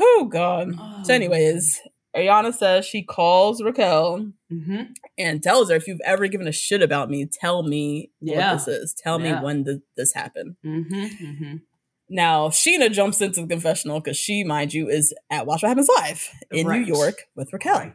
oh 0.00 0.28
god 0.30 0.70
Oh, 0.78 1.02
so 1.04 1.14
anyways 1.14 1.80
Ayana 2.16 2.54
says 2.54 2.84
she 2.86 3.02
calls 3.02 3.62
Raquel 3.62 4.32
Mhm. 4.50 4.94
and 5.18 5.42
tells 5.42 5.68
her 5.70 5.76
if 5.76 5.86
you've 5.86 6.00
ever 6.04 6.26
given 6.26 6.48
a 6.48 6.52
shit 6.52 6.82
about 6.82 7.10
me 7.10 7.26
tell 7.30 7.62
me 7.62 8.10
Yeah. 8.20 8.52
what 8.54 8.64
this 8.64 8.68
is 8.68 8.94
tell 8.94 9.20
Yeah. 9.20 9.38
me 9.38 9.44
when 9.44 9.64
th- 9.64 9.80
this 9.96 10.14
happened 10.14 10.56
Mhm. 10.64 10.90
Mhm. 10.90 11.60
Now, 12.10 12.48
Scheana 12.48 12.90
jumps 12.90 13.20
into 13.20 13.42
the 13.42 13.46
confessional 13.46 14.00
because 14.00 14.16
she, 14.16 14.42
mind 14.42 14.72
you, 14.72 14.88
is 14.88 15.12
at 15.28 15.44
Watch 15.44 15.62
What 15.62 15.68
Happens 15.68 15.90
Live 15.94 16.26
in 16.50 16.66
Right. 16.66 16.80
New 16.80 16.86
York 16.86 17.24
with 17.36 17.52
Raquel 17.52 17.74
Right. 17.78 17.92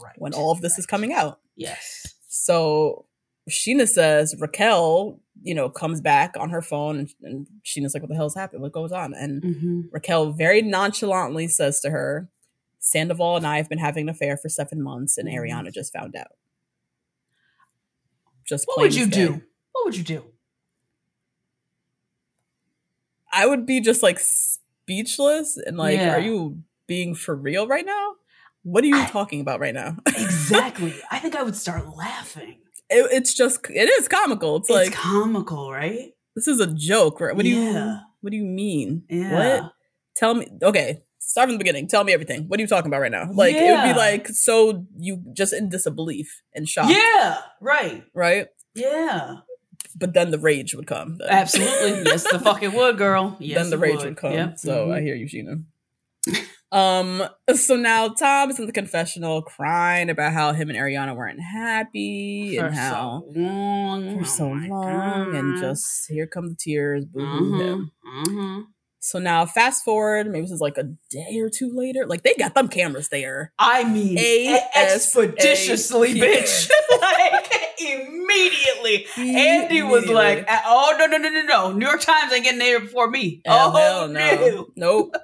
Right. 0.00 0.14
when 0.16 0.32
all 0.32 0.52
of 0.52 0.60
this 0.60 0.78
is 0.78 0.86
coming 0.86 1.12
out. 1.12 1.40
Yes. 1.56 2.06
So 2.28 3.06
Scheana 3.50 3.88
says 3.88 4.36
Raquel, 4.38 5.18
you 5.48 5.54
know, 5.54 5.70
comes 5.70 6.00
back 6.02 6.34
on 6.38 6.50
her 6.50 6.60
phone 6.60 6.98
and, 6.98 7.08
and 7.22 7.46
Scheana's 7.64 7.94
like, 7.94 8.02
what 8.02 8.10
the 8.10 8.14
hell's 8.16 8.34
happened? 8.34 8.60
What 8.60 8.72
goes 8.72 8.92
on? 8.92 9.14
And 9.14 9.42
Mm-hmm. 9.42 9.80
Raquel 9.92 10.32
very 10.32 10.60
nonchalantly 10.60 11.48
says 11.48 11.80
to 11.80 11.90
her, 11.90 12.28
Sandoval 12.80 13.36
and 13.38 13.46
I 13.46 13.56
have 13.56 13.68
been 13.68 13.78
having 13.78 14.02
an 14.04 14.08
affair 14.10 14.36
for 14.36 14.48
seven 14.50 14.82
months 14.82 15.16
and 15.16 15.26
Mhm. 15.28 15.34
Ariana 15.38 15.72
just 15.72 15.92
found 15.92 16.14
out. 16.14 16.32
Just 18.46 18.66
What 18.68 18.78
would 18.80 18.94
you 18.94 19.06
day. 19.06 19.26
do? 19.26 19.32
What 19.72 19.86
would 19.86 19.96
you 19.96 20.04
do? 20.04 20.24
I 23.32 23.46
would 23.46 23.66
be 23.66 23.80
just 23.80 24.02
like 24.02 24.18
speechless 24.20 25.56
and 25.56 25.76
like, 25.76 25.96
Yeah. 25.98 26.14
are 26.14 26.20
you 26.20 26.62
being 26.86 27.14
for 27.14 27.34
real 27.34 27.66
right 27.66 27.84
now? 27.86 28.14
What 28.62 28.84
are 28.84 28.88
you 28.88 29.00
I- 29.00 29.06
talking 29.06 29.40
about 29.40 29.60
right 29.60 29.74
now? 29.74 29.96
Exactly. 30.08 30.94
I 31.10 31.18
think 31.18 31.36
I 31.36 31.42
would 31.42 31.56
start 31.56 31.96
laughing. 31.96 32.58
It, 32.90 33.08
it's 33.12 33.34
just 33.34 33.60
it 33.70 33.88
is 34.00 34.08
comical. 34.08 34.56
It's, 34.56 34.68
It's 34.70 34.76
like 34.76 34.92
comical, 34.92 35.70
right? 35.70 36.12
this 36.34 36.46
is 36.48 36.60
a 36.60 36.66
joke, 36.66 37.20
right? 37.20 37.34
What 37.34 37.42
do 37.44 37.50
you 37.50 37.98
what 38.20 38.30
do 38.30 38.36
you 38.36 38.44
mean? 38.44 39.02
Yeah. 39.08 39.60
What? 39.62 39.72
Tell 40.16 40.34
me. 40.34 40.46
Okay, 40.62 41.02
start 41.18 41.46
from 41.48 41.54
the 41.54 41.58
beginning. 41.58 41.86
Tell 41.88 42.02
me 42.04 42.12
everything. 42.12 42.48
What 42.48 42.58
are 42.58 42.62
you 42.62 42.66
talking 42.68 42.88
about 42.90 43.00
right 43.00 43.10
now? 43.12 43.30
Like 43.32 43.54
it 43.54 43.70
would 43.70 43.92
be 43.92 43.98
like 43.98 44.28
so 44.28 44.86
you 44.96 45.22
just 45.32 45.52
in 45.52 45.68
disbelief 45.68 46.42
and 46.54 46.68
shock, 46.68 46.90
Yeah. 46.90 47.38
Right. 47.60 48.04
right? 48.14 48.46
Yeah. 48.74 49.36
But 49.96 50.12
then 50.14 50.30
the 50.30 50.38
rage 50.38 50.74
would 50.74 50.86
come. 50.86 51.18
Then. 51.18 51.28
Absolutely. 51.28 52.02
yes, 52.04 52.24
the 52.30 52.38
fucking 52.38 52.72
would, 52.72 52.98
girl. 52.98 53.36
Yes, 53.40 53.58
then 53.58 53.70
the 53.70 53.78
rage 53.78 54.02
would, 54.02 54.16
come. 54.16 54.32
Yep. 54.32 54.58
So 54.58 54.88
Mhm. 54.88 54.94
I 54.96 55.00
hear 55.00 55.14
you, 55.14 55.26
Scheana. 55.26 55.64
um. 56.72 57.22
So 57.54 57.76
now 57.76 58.08
Tom 58.08 58.50
is 58.50 58.58
in 58.58 58.66
the 58.66 58.72
confessional, 58.72 59.42
crying 59.42 60.10
about 60.10 60.32
how 60.32 60.52
him 60.52 60.68
and 60.68 60.78
Ariana 60.78 61.16
weren't 61.16 61.40
happy 61.40 62.56
for 62.58 62.66
and 62.66 62.74
how 62.74 63.24
so 63.34 63.40
long. 63.40 64.18
for 64.18 64.24
so 64.24 64.44
Oh 64.46 64.54
my 64.54 64.68
long, 64.68 65.34
and 65.34 65.56
just 65.56 66.06
here 66.08 66.26
come 66.26 66.48
the 66.50 66.56
tears, 66.58 67.04
boo 67.04 67.20
Mhm, 67.20 67.60
him. 67.60 67.90
mhm. 68.06 68.62
So 69.00 69.18
now, 69.20 69.46
fast 69.46 69.84
forward, 69.84 70.26
maybe 70.26 70.42
this 70.42 70.50
is 70.50 70.60
like 70.60 70.76
a 70.76 70.82
day 71.08 71.38
or 71.38 71.48
two 71.48 71.70
later. 71.72 72.04
Like 72.04 72.22
they 72.24 72.34
got 72.34 72.54
them 72.54 72.68
cameras 72.68 73.08
there. 73.10 73.52
I 73.58 73.84
mean, 73.84 74.18
A- 74.18 74.60
expeditiously, 74.76 76.14
bitch. 76.20 76.68
like 77.00 77.47
immediately. 77.80 79.06
Andy 79.16 79.82
was 79.82 80.06
like, 80.06 80.46
"Oh 80.48 80.94
no, 80.98 81.06
no, 81.06 81.16
no, 81.18 81.28
no, 81.28 81.42
no! 81.42 81.72
New 81.72 81.86
York 81.86 82.00
Times 82.00 82.32
ain't 82.32 82.44
getting 82.44 82.58
there 82.58 82.80
before 82.80 83.08
me." 83.10 83.42
Hell, 83.46 83.72
oh 83.74 83.78
hell 83.78 84.08
no! 84.08 84.68
nope. 84.76 85.14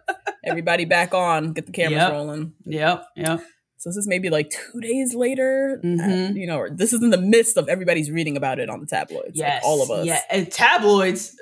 Everybody 0.44 0.84
back 0.84 1.14
on. 1.14 1.52
Get 1.52 1.66
the 1.66 1.72
cameras 1.72 2.00
Yep. 2.02 2.12
rolling. 2.12 2.52
Yep, 2.66 3.04
yep. 3.16 3.40
So 3.78 3.90
this 3.90 3.96
is 3.96 4.06
maybe 4.08 4.30
like 4.30 4.50
two 4.50 4.80
days 4.80 5.14
later. 5.14 5.80
uh, 5.82 5.86
Mhm. 5.86 6.36
you 6.36 6.46
know, 6.46 6.56
or 6.58 6.70
this 6.70 6.92
is 6.92 7.02
in 7.02 7.10
the 7.10 7.18
midst 7.20 7.56
of 7.58 7.68
everybody's 7.68 8.10
reading 8.10 8.36
about 8.36 8.58
it 8.58 8.70
on 8.70 8.80
the 8.80 8.86
tabloids. 8.86 9.36
like, 9.38 9.46
Yes, 9.46 9.62
all 9.64 9.82
of 9.82 9.90
us. 9.90 10.06
Yeah, 10.06 10.20
and 10.30 10.50
tabloids, 10.50 11.36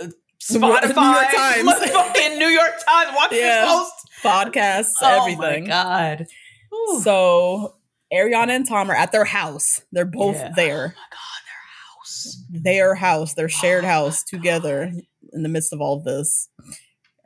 uh, 0.00 0.06
New 0.50 0.60
York- 0.60 0.82
Spotify, 0.82 0.96
New 0.96 1.02
York 1.12 1.34
Times. 1.34 1.90
fucking 1.90 2.38
New 2.38 2.48
York 2.48 2.72
Times, 2.88 3.10
Washington 3.14 3.38
Yeah. 3.46 3.66
Post. 3.66 3.92
Podcasts, 4.22 4.90
Oh 5.02 5.20
everything. 5.20 5.64
my 5.64 5.68
god! 5.68 6.26
Ooh. 6.74 7.00
So 7.02 7.74
Ariana 8.14 8.50
and 8.50 8.66
Tom 8.66 8.90
are 8.90 8.94
at 8.96 9.12
their 9.12 9.24
house. 9.24 9.82
They're 9.92 10.04
both 10.04 10.36
Yeah. 10.36 10.52
there. 10.54 10.94
Oh 10.96 11.00
my 11.00 11.08
god, 11.10 11.42
their 11.46 11.64
house. 11.98 12.44
their 12.50 12.94
house, 12.94 13.34
their 13.34 13.48
shared 13.48 13.84
Oh 13.84 13.88
house 13.88 14.22
together 14.22 14.92
in 15.32 15.42
the 15.42 15.48
midst 15.48 15.72
of 15.72 15.80
all 15.80 15.96
of 15.98 16.04
this. 16.04 16.48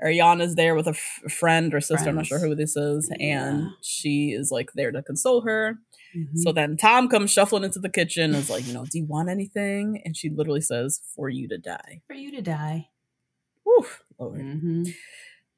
Ariana's 0.03 0.55
there 0.55 0.75
with 0.77 0.87
a 0.87 0.91
f- 0.91 1.33
friend 1.33 1.75
or 1.75 1.81
sister, 1.81 2.09
I'm 2.09 2.15
not 2.17 2.27
sure 2.27 2.39
who 2.39 2.55
this 2.55 2.77
is, 2.77 3.11
and 3.19 3.61
Yeah. 3.63 3.69
she 3.83 4.31
is 4.31 4.51
like 4.53 4.71
there 4.75 4.93
to 4.93 5.03
console 5.03 5.41
her. 5.43 5.79
Mhm. 6.17 6.37
So 6.39 6.53
then 6.53 6.77
Tom 6.77 7.09
comes 7.09 7.33
shuffling 7.33 7.65
into 7.65 7.81
the 7.81 7.89
kitchen 7.89 8.27
and 8.33 8.37
is 8.37 8.49
like, 8.49 8.67
you 8.67 8.73
know, 8.73 8.85
do 8.87 8.97
you 8.99 9.05
want 9.07 9.29
anything? 9.29 10.01
And 10.05 10.17
she 10.17 10.31
literally 10.31 10.61
says, 10.61 11.01
for 11.17 11.29
you 11.29 11.49
to 11.49 11.59
die. 11.59 12.01
for 12.07 12.15
you 12.15 12.31
to 12.31 12.41
die. 12.41 12.89
Lord. 14.19 14.41
Mm-hmm. 14.41 14.85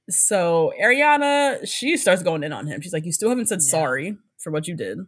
So 0.08 0.72
Ariana, 0.82 1.66
she 1.68 1.96
starts 1.96 2.22
going 2.22 2.42
in 2.42 2.52
on 2.52 2.66
him. 2.66 2.80
She's 2.80 2.92
like, 2.92 3.04
you 3.04 3.12
still 3.12 3.28
haven't 3.28 3.46
said 3.46 3.60
Yeah. 3.62 3.70
sorry 3.70 4.16
for 4.38 4.50
what 4.50 4.66
you 4.66 4.74
did. 4.74 4.98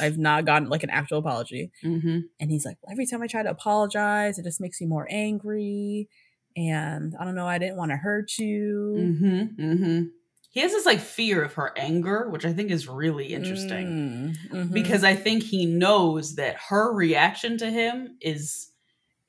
I've 0.00 0.18
not 0.18 0.44
gotten 0.44 0.68
like 0.68 0.82
an 0.82 0.90
actual 0.90 1.18
apology. 1.18 1.70
Mm-hmm. 1.84 2.20
And 2.40 2.50
he's 2.50 2.64
like, 2.64 2.78
well, 2.82 2.92
every 2.92 3.06
time 3.06 3.22
I 3.22 3.26
try 3.26 3.42
to 3.42 3.50
apologize, 3.50 4.38
it 4.38 4.44
just 4.44 4.60
makes 4.60 4.80
me 4.80 4.86
more 4.86 5.06
angry. 5.10 6.08
And 6.56 7.14
I 7.18 7.24
don't 7.24 7.34
know, 7.34 7.46
I 7.46 7.58
didn't 7.58 7.76
want 7.76 7.90
to 7.90 7.96
hurt 7.96 8.38
you. 8.38 8.94
Mm-hmm. 8.98 9.62
Mm-hmm. 9.62 10.02
He 10.50 10.60
has 10.60 10.70
this 10.70 10.86
like 10.86 11.00
fear 11.00 11.42
of 11.42 11.54
her 11.54 11.72
anger, 11.76 12.28
which 12.30 12.44
I 12.44 12.52
think 12.52 12.70
is 12.70 12.86
really 12.88 13.26
interesting. 13.34 14.34
Mm, 14.52 14.52
mhm. 14.52 14.72
Because 14.72 15.02
I 15.02 15.14
think 15.16 15.42
he 15.42 15.66
knows 15.66 16.36
that 16.36 16.54
her 16.68 16.92
reaction 16.94 17.58
to 17.58 17.68
him 17.68 18.16
is 18.20 18.70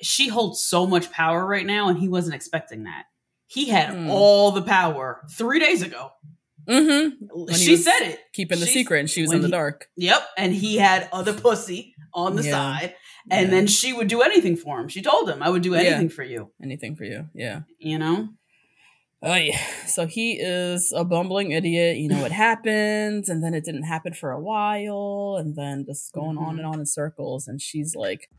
she 0.01 0.27
holds 0.27 0.61
so 0.61 0.85
much 0.85 1.11
power 1.11 1.43
right 1.45 1.65
now, 1.65 1.89
and 1.89 1.97
he 1.97 2.07
wasn't 2.07 2.35
expecting 2.35 2.83
that. 2.83 3.05
He 3.47 3.69
had 3.69 3.89
Mm. 3.89 4.09
all 4.09 4.51
the 4.51 4.61
power 4.61 5.21
three 5.31 5.57
days 5.59 5.81
ago. 5.81 6.11
Mhm. 6.67 7.11
When 7.31 7.53
she 7.55 7.77
said 7.77 7.99
it. 8.01 8.19
keeping 8.33 8.59
the 8.59 8.65
She- 8.65 8.73
secret 8.73 8.99
and 8.99 9.09
she 9.09 9.21
was 9.21 9.31
in 9.31 9.41
the 9.41 9.47
he- 9.47 9.51
dark. 9.51 9.87
Yep. 9.97 10.21
And 10.37 10.53
he 10.53 10.77
had 10.77 11.07
other 11.13 11.33
pussy 11.39 11.95
on 12.13 12.35
the 12.35 12.43
Yeah. 12.43 12.51
side. 12.51 12.95
And 13.29 13.47
Yeah. 13.47 13.51
then 13.51 13.67
she 13.67 13.91
would 13.93 14.07
do 14.07 14.21
anything 14.21 14.55
for 14.55 14.79
him. 14.79 14.87
She 14.87 15.01
told 15.01 15.29
him, 15.29 15.41
I 15.43 15.49
would 15.49 15.61
do 15.63 15.71
Yeah. 15.73 15.79
anything 15.81 16.09
for 16.09 16.23
you. 16.23 16.51
anything 16.63 16.95
for 16.95 17.03
you. 17.05 17.29
Yeah. 17.33 17.61
You 17.79 17.97
know? 17.99 18.29
Oh 19.23 19.33
yeah. 19.35 19.59
So 19.87 20.05
he 20.05 20.33
is 20.33 20.93
a 20.95 21.03
bumbling 21.03 21.51
idiot. 21.51 21.97
You 21.97 22.09
know 22.09 22.21
what 22.21 22.31
happens, 22.47 23.27
and 23.29 23.43
then 23.43 23.53
it 23.55 23.63
didn't 23.63 23.83
happen 23.83 24.13
for 24.13 24.31
a 24.31 24.39
while, 24.39 25.37
and 25.39 25.55
then 25.55 25.85
just 25.87 26.11
going 26.13 26.37
on 26.37 26.57
and 26.59 26.65
on 26.67 26.79
in 26.79 26.85
circles. 26.85 27.47
And 27.47 27.59
she's 27.61 27.95
like, 27.95 28.29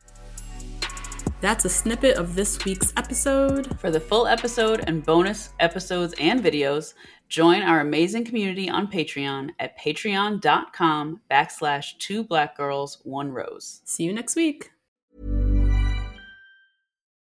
That's 1.39 1.65
a 1.65 1.69
snippet 1.69 2.17
of 2.17 2.35
this 2.35 2.63
week's 2.65 2.93
episode. 2.97 3.79
For 3.79 3.91
the 3.91 3.99
full 3.99 4.25
episode 4.27 4.83
and 4.87 5.05
bonus 5.05 5.53
episodes 5.59 6.15
and 6.19 6.43
videos, 6.43 6.95
join 7.29 7.61
our 7.61 7.81
amazing 7.81 8.25
community 8.25 8.69
on 8.69 8.87
Patreon 8.87 9.51
at 9.59 9.77
patreon.com 9.77 11.21
backslash 11.29 11.97
two 11.99 12.23
black 12.23 12.57
girls, 12.57 12.99
one 13.03 13.31
rose. 13.31 13.81
See 13.85 14.03
you 14.03 14.13
next 14.13 14.35
week. 14.35 14.71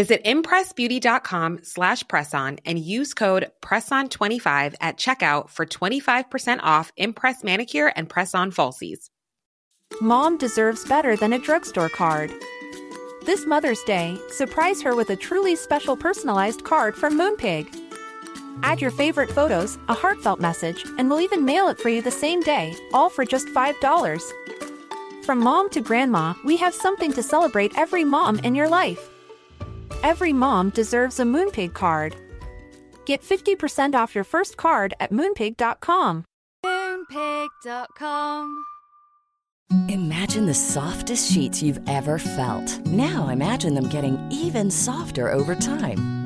Visit 0.00 0.24
impressbeauty.com 0.24 1.58
slash 1.62 2.04
presson 2.04 2.58
and 2.64 2.78
use 2.78 3.12
code 3.12 3.50
PRESSON25 3.60 4.74
at 4.80 4.96
checkout 4.96 5.50
for 5.50 5.66
25% 5.66 6.60
off 6.62 6.90
Impress 6.96 7.44
Manicure 7.44 7.92
and 7.94 8.08
Press-On 8.08 8.50
Falsies. 8.50 9.10
Mom 10.00 10.38
deserves 10.38 10.86
better 10.86 11.16
than 11.16 11.34
a 11.34 11.38
drugstore 11.38 11.90
card. 11.90 12.32
This 13.26 13.44
Mother's 13.44 13.82
Day, 13.82 14.18
surprise 14.30 14.80
her 14.80 14.96
with 14.96 15.10
a 15.10 15.16
truly 15.16 15.54
special 15.54 15.98
personalized 15.98 16.64
card 16.64 16.94
from 16.94 17.18
Moonpig. 17.18 17.68
Add 18.62 18.80
your 18.80 18.92
favorite 18.92 19.30
photos, 19.30 19.76
a 19.90 19.92
heartfelt 19.92 20.40
message, 20.40 20.82
and 20.96 21.10
we'll 21.10 21.20
even 21.20 21.44
mail 21.44 21.68
it 21.68 21.78
for 21.78 21.90
you 21.90 22.00
the 22.00 22.10
same 22.10 22.40
day, 22.40 22.74
all 22.94 23.10
for 23.10 23.26
just 23.26 23.48
$5. 23.48 24.22
From 25.26 25.40
mom 25.40 25.68
to 25.68 25.82
grandma, 25.82 26.32
we 26.42 26.56
have 26.56 26.72
something 26.72 27.12
to 27.12 27.22
celebrate 27.22 27.76
every 27.76 28.04
mom 28.04 28.38
in 28.38 28.54
your 28.54 28.70
life. 28.70 29.10
Every 30.02 30.32
mom 30.32 30.70
deserves 30.70 31.20
a 31.20 31.24
Moonpig 31.24 31.74
card. 31.74 32.16
Get 33.06 33.22
50% 33.22 33.94
off 33.94 34.14
your 34.14 34.24
first 34.24 34.56
card 34.56 34.94
at 35.00 35.12
moonpig.com. 35.12 36.24
Moonpig.com. 36.64 38.64
Imagine 39.88 40.46
the 40.46 40.54
softest 40.54 41.32
sheets 41.32 41.62
you've 41.62 41.80
ever 41.88 42.18
felt. 42.18 42.86
Now 42.86 43.28
imagine 43.28 43.74
them 43.74 43.88
getting 43.88 44.18
even 44.30 44.70
softer 44.70 45.32
over 45.32 45.54
time. 45.54 46.19